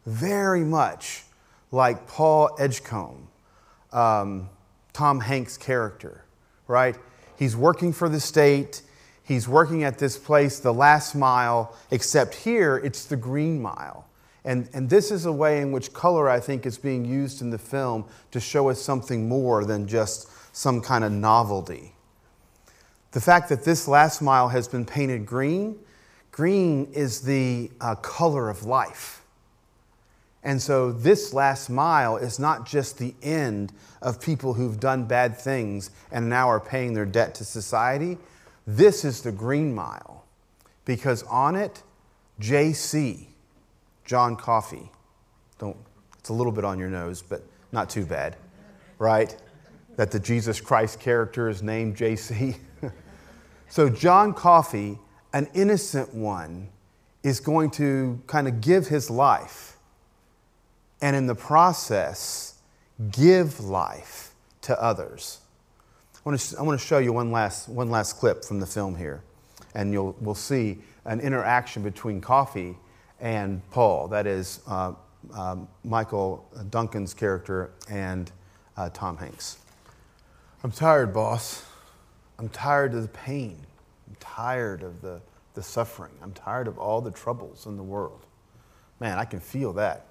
Very 0.06 0.64
much 0.64 1.24
like 1.72 2.08
Paul 2.08 2.50
Edgecombe, 2.60 3.28
um, 3.92 4.50
Tom 4.94 5.20
Hanks' 5.20 5.58
character, 5.58 6.24
right? 6.68 6.96
He's 7.38 7.56
working 7.56 7.94
for 7.94 8.10
the 8.10 8.20
state. 8.20 8.82
He's 9.24 9.48
working 9.48 9.84
at 9.84 10.00
this 10.00 10.18
place, 10.18 10.60
the 10.60 10.74
last 10.74 11.14
mile, 11.14 11.76
except 11.92 12.34
here 12.34 12.78
it's 12.78 13.06
the 13.06 13.18
green 13.18 13.62
mile. 13.62 14.07
And, 14.48 14.70
and 14.74 14.90
this 14.90 15.12
is 15.12 15.26
a 15.26 15.32
way 15.32 15.62
in 15.62 15.74
which 15.74 15.92
color, 15.92 16.30
I 16.30 16.40
think, 16.40 16.66
is 16.66 16.78
being 16.78 17.04
used 17.04 17.42
in 17.42 17.50
the 17.50 17.58
film 17.58 18.06
to 18.32 18.40
show 18.40 18.70
us 18.70 18.82
something 18.82 19.28
more 19.28 19.66
than 19.66 19.90
just 19.90 20.30
some 20.56 20.80
kind 20.80 21.04
of 21.04 21.12
novelty. 21.12 21.92
The 23.12 23.20
fact 23.20 23.50
that 23.50 23.66
this 23.66 23.90
last 23.90 24.22
mile 24.22 24.48
has 24.48 24.70
been 24.70 24.86
painted 24.86 25.26
green, 25.26 25.78
green 26.32 26.86
is 26.94 27.20
the 27.20 27.70
uh, 27.82 27.96
color 27.96 28.50
of 28.50 28.64
life. 28.64 29.22
And 30.44 30.62
so 30.62 30.94
this 30.94 31.34
last 31.34 31.70
mile 31.70 32.16
is 32.16 32.40
not 32.40 32.66
just 32.66 33.00
the 33.00 33.16
end 33.22 33.74
of 34.02 34.22
people 34.22 34.54
who've 34.54 34.80
done 34.80 35.04
bad 35.04 35.38
things 35.38 35.92
and 36.10 36.30
now 36.30 36.48
are 36.48 36.62
paying 36.62 36.94
their 36.94 37.06
debt 37.06 37.36
to 37.36 37.44
society. 37.44 38.18
This 38.66 39.04
is 39.04 39.24
the 39.24 39.34
green 39.34 39.76
mile 39.76 40.24
because 40.86 41.24
on 41.24 41.58
it, 41.58 41.84
JC, 42.40 43.27
John 44.08 44.38
Coffey, 44.38 44.90
don't, 45.60 45.76
it's 46.18 46.30
a 46.30 46.34
little 46.34 46.54
bit 46.54 46.64
on 46.64 46.80
your 46.80 46.90
nose, 46.90 47.22
but 47.22 47.44
not 47.74 47.90
too 47.90 48.06
bad, 48.06 48.38
right? 49.00 49.36
That 49.98 50.12
the 50.12 50.20
Jesus 50.20 50.62
Christ 50.62 51.02
character 51.02 51.50
is 51.50 51.62
named 51.62 51.98
JC. 51.98 52.58
so 53.68 53.90
John 53.90 54.34
Coffey, 54.34 54.98
an 55.34 55.50
innocent 55.54 56.14
one, 56.14 56.70
is 57.22 57.42
going 57.42 57.70
to 57.72 58.22
kind 58.28 58.48
of 58.48 58.62
give 58.62 58.88
his 58.88 59.10
life 59.10 59.76
and 61.02 61.14
in 61.14 61.28
the 61.28 61.36
process, 61.36 62.56
give 63.12 63.60
life 63.60 64.32
to 64.62 64.82
others. 64.82 65.42
I 66.16 66.30
want 66.30 66.40
to, 66.40 66.58
I 66.58 66.62
want 66.62 66.80
to 66.80 66.86
show 66.86 67.00
you 67.00 67.12
one 67.12 67.32
last, 67.32 67.68
one 67.68 67.90
last 67.90 68.14
clip 68.14 68.46
from 68.46 68.62
the 68.62 68.66
film 68.66 68.96
here, 68.96 69.22
and 69.76 69.92
you'll, 69.92 70.16
we'll 70.22 70.34
see 70.34 70.78
an 71.04 71.20
interaction 71.20 71.84
between 71.84 72.22
Coffey 72.22 72.78
and 73.20 73.68
Paul. 73.72 74.08
That 74.08 74.28
is 74.28 74.62
uh, 74.68 74.94
uh, 75.34 75.58
Michael 75.84 76.48
Duncan's 76.70 77.14
character 77.14 77.72
and 77.90 78.32
uh, 78.76 78.90
Tom 78.90 79.18
Hanks. 79.18 79.58
I'm 80.64 80.72
tired, 80.72 81.14
boss. 81.14 81.66
I'm 82.40 82.50
tired 82.50 82.94
of 82.94 83.02
the 83.02 83.08
pain. 83.10 83.58
I'm 84.08 84.16
tired 84.20 84.84
of 84.84 85.02
the, 85.02 85.22
the 85.54 85.64
suffering. 85.64 86.14
I'm 86.22 86.34
tired 86.34 86.68
of 86.68 86.78
all 86.78 87.02
the 87.02 87.12
troubles 87.12 87.66
in 87.66 87.78
the 87.78 87.84
world. 87.84 88.26
Man, 89.00 89.18
I 89.18 89.26
can 89.26 89.40
feel 89.40 89.74
that. 89.74 90.08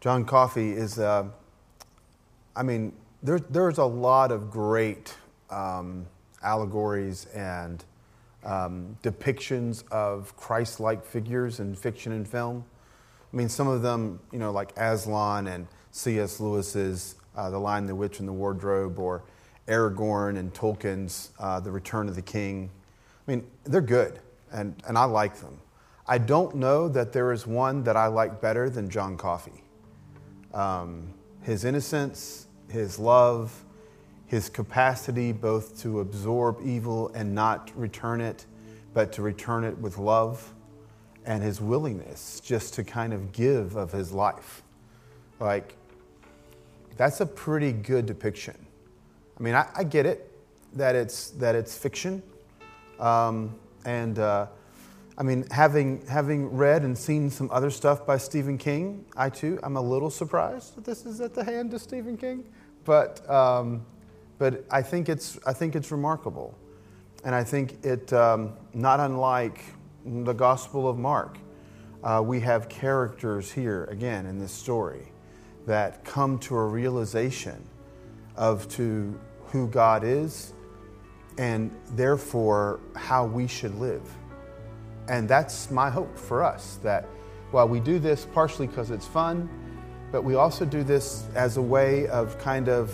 John 0.00 0.24
Coffey 0.24 0.72
is, 0.72 0.98
uh, 0.98 1.24
I 2.56 2.62
mean, 2.62 2.92
there, 3.22 3.38
there's 3.38 3.78
a 3.78 3.84
lot 3.84 4.32
of 4.32 4.50
great 4.50 5.14
um, 5.50 6.06
allegories 6.42 7.26
and 7.34 7.84
um, 8.44 8.96
depictions 9.02 9.84
of 9.90 10.36
Christ 10.36 10.80
like 10.80 11.04
figures 11.04 11.60
in 11.60 11.74
fiction 11.74 12.12
and 12.12 12.26
film. 12.26 12.64
I 13.32 13.36
mean, 13.36 13.48
some 13.48 13.68
of 13.68 13.82
them, 13.82 14.20
you 14.32 14.38
know, 14.38 14.50
like 14.50 14.72
Aslan 14.76 15.46
and 15.46 15.66
C.S. 15.92 16.40
Lewis's 16.40 17.16
uh, 17.36 17.50
The 17.50 17.58
Lion, 17.58 17.86
the 17.86 17.94
Witch, 17.94 18.18
and 18.18 18.28
the 18.28 18.32
Wardrobe, 18.32 18.98
or 18.98 19.22
Aragorn 19.68 20.38
and 20.38 20.52
Tolkien's 20.52 21.30
uh, 21.38 21.60
The 21.60 21.70
Return 21.70 22.08
of 22.08 22.16
the 22.16 22.22
King. 22.22 22.70
I 23.26 23.30
mean, 23.30 23.46
they're 23.64 23.80
good, 23.80 24.18
and, 24.52 24.74
and 24.88 24.98
I 24.98 25.04
like 25.04 25.36
them. 25.36 25.60
I 26.08 26.18
don't 26.18 26.56
know 26.56 26.88
that 26.88 27.12
there 27.12 27.32
is 27.32 27.46
one 27.46 27.84
that 27.84 27.96
I 27.96 28.08
like 28.08 28.40
better 28.40 28.68
than 28.68 28.90
John 28.90 29.16
Coffey 29.16 29.62
um, 30.54 31.14
his 31.42 31.64
innocence, 31.64 32.46
his 32.68 32.98
love, 32.98 33.64
his 34.30 34.48
capacity 34.48 35.32
both 35.32 35.82
to 35.82 35.98
absorb 35.98 36.60
evil 36.64 37.10
and 37.16 37.34
not 37.34 37.72
return 37.74 38.20
it, 38.20 38.46
but 38.94 39.12
to 39.12 39.22
return 39.22 39.64
it 39.64 39.76
with 39.78 39.98
love, 39.98 40.54
and 41.26 41.42
his 41.42 41.60
willingness 41.60 42.38
just 42.38 42.74
to 42.74 42.84
kind 42.84 43.12
of 43.12 43.32
give 43.32 43.74
of 43.74 43.90
his 43.90 44.12
life. 44.12 44.62
Like, 45.40 45.74
that's 46.96 47.20
a 47.20 47.26
pretty 47.26 47.72
good 47.72 48.06
depiction. 48.06 48.54
I 49.36 49.42
mean, 49.42 49.56
I, 49.56 49.66
I 49.74 49.82
get 49.82 50.06
it 50.06 50.30
that 50.74 50.94
it's, 50.94 51.30
that 51.30 51.56
it's 51.56 51.76
fiction. 51.76 52.22
Um, 53.00 53.58
and 53.84 54.16
uh, 54.20 54.46
I 55.18 55.24
mean, 55.24 55.44
having, 55.50 56.06
having 56.06 56.56
read 56.56 56.84
and 56.84 56.96
seen 56.96 57.30
some 57.30 57.50
other 57.50 57.70
stuff 57.70 58.06
by 58.06 58.16
Stephen 58.16 58.58
King, 58.58 59.04
I 59.16 59.28
too, 59.28 59.58
I'm 59.64 59.76
a 59.76 59.82
little 59.82 60.08
surprised 60.08 60.76
that 60.76 60.84
this 60.84 61.04
is 61.04 61.20
at 61.20 61.34
the 61.34 61.42
hand 61.42 61.74
of 61.74 61.82
Stephen 61.82 62.16
King. 62.16 62.44
But, 62.84 63.28
um, 63.28 63.84
but 64.40 64.64
I, 64.70 64.80
think 64.80 65.10
it's, 65.10 65.38
I 65.46 65.52
think 65.52 65.76
it's 65.76 65.92
remarkable. 65.92 66.56
And 67.24 67.34
I 67.34 67.44
think 67.44 67.84
it, 67.84 68.10
um, 68.14 68.54
not 68.72 68.98
unlike 68.98 69.62
the 70.06 70.32
Gospel 70.32 70.88
of 70.88 70.98
Mark, 70.98 71.36
uh, 72.02 72.22
we 72.24 72.40
have 72.40 72.66
characters 72.70 73.52
here, 73.52 73.84
again, 73.84 74.24
in 74.24 74.38
this 74.38 74.50
story 74.50 75.12
that 75.66 76.06
come 76.06 76.38
to 76.38 76.56
a 76.56 76.64
realization 76.66 77.62
of 78.34 78.66
to 78.68 79.20
who 79.48 79.68
God 79.68 80.04
is 80.04 80.54
and 81.36 81.70
therefore 81.90 82.80
how 82.96 83.26
we 83.26 83.46
should 83.46 83.74
live. 83.74 84.00
And 85.08 85.28
that's 85.28 85.70
my 85.70 85.90
hope 85.90 86.18
for 86.18 86.42
us 86.42 86.78
that 86.82 87.06
while 87.50 87.68
we 87.68 87.78
do 87.78 87.98
this 87.98 88.24
partially 88.32 88.68
because 88.68 88.90
it's 88.90 89.06
fun, 89.06 89.50
but 90.10 90.22
we 90.22 90.34
also 90.34 90.64
do 90.64 90.82
this 90.82 91.26
as 91.34 91.58
a 91.58 91.62
way 91.62 92.06
of 92.06 92.38
kind 92.38 92.70
of 92.70 92.90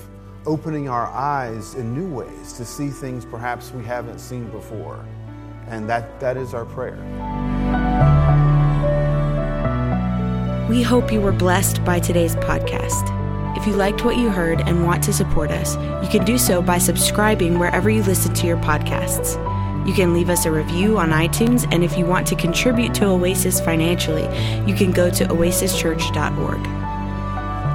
opening 0.47 0.89
our 0.89 1.07
eyes 1.07 1.75
in 1.75 1.95
new 1.95 2.15
ways 2.15 2.53
to 2.55 2.65
see 2.65 2.89
things 2.89 3.25
perhaps 3.25 3.73
we 3.73 3.85
haven't 3.85 4.19
seen 4.19 4.49
before. 4.51 5.05
And 5.69 5.89
that, 5.89 6.21
that 6.21 6.37
is 6.37 6.55
our 6.55 6.65
prayer. 6.65 6.97
We 10.69 10.83
hope 10.83 11.13
you 11.13 11.21
were 11.21 11.33
blessed 11.33 11.85
by 11.85 12.01
today's 12.01 12.35
podcast. 12.37 13.13
If 13.57 13.67
you 13.67 13.75
liked 13.75 14.05
what 14.05 14.17
you 14.17 14.31
heard 14.31 14.61
and 14.61 14.85
want 14.85 15.03
to 15.05 15.13
support 15.13 15.51
us, 15.51 15.77
you 16.03 16.09
can 16.11 16.25
do 16.25 16.39
so 16.39 16.61
by 16.61 16.79
subscribing 16.79 17.59
wherever 17.59 17.89
you 17.89 18.03
listen 18.03 18.35
to 18.35 18.47
your 18.47 18.59
podcasts. 18.59 19.37
You 19.87 19.95
can 19.95 20.13
leave 20.13 20.29
us 20.29 20.45
a 20.45 20.51
review 20.51 20.99
on 20.99 21.11
iTunes, 21.11 21.67
and 21.73 21.85
if 21.85 21.97
you 21.97 22.05
want 22.05 22.27
to 22.27 22.35
contribute 22.35 22.93
to 22.95 23.07
Oasis 23.07 23.61
financially, 23.61 24.25
you 24.67 24.75
can 24.75 24.91
go 24.91 25.09
to 25.11 25.25
oasischurch.org. 25.27 26.61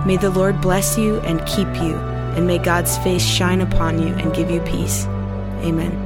May 0.05 0.17
the 0.17 0.29
Lord 0.29 0.59
bless 0.59 0.97
you 0.97 1.21
and 1.21 1.39
keep 1.45 1.69
you, 1.81 1.95
and 2.35 2.47
may 2.47 2.57
God's 2.57 2.97
face 2.99 3.23
shine 3.23 3.61
upon 3.61 3.99
you 3.99 4.13
and 4.15 4.33
give 4.33 4.49
you 4.49 4.61
peace. 4.61 5.05
Amen. 5.63 6.00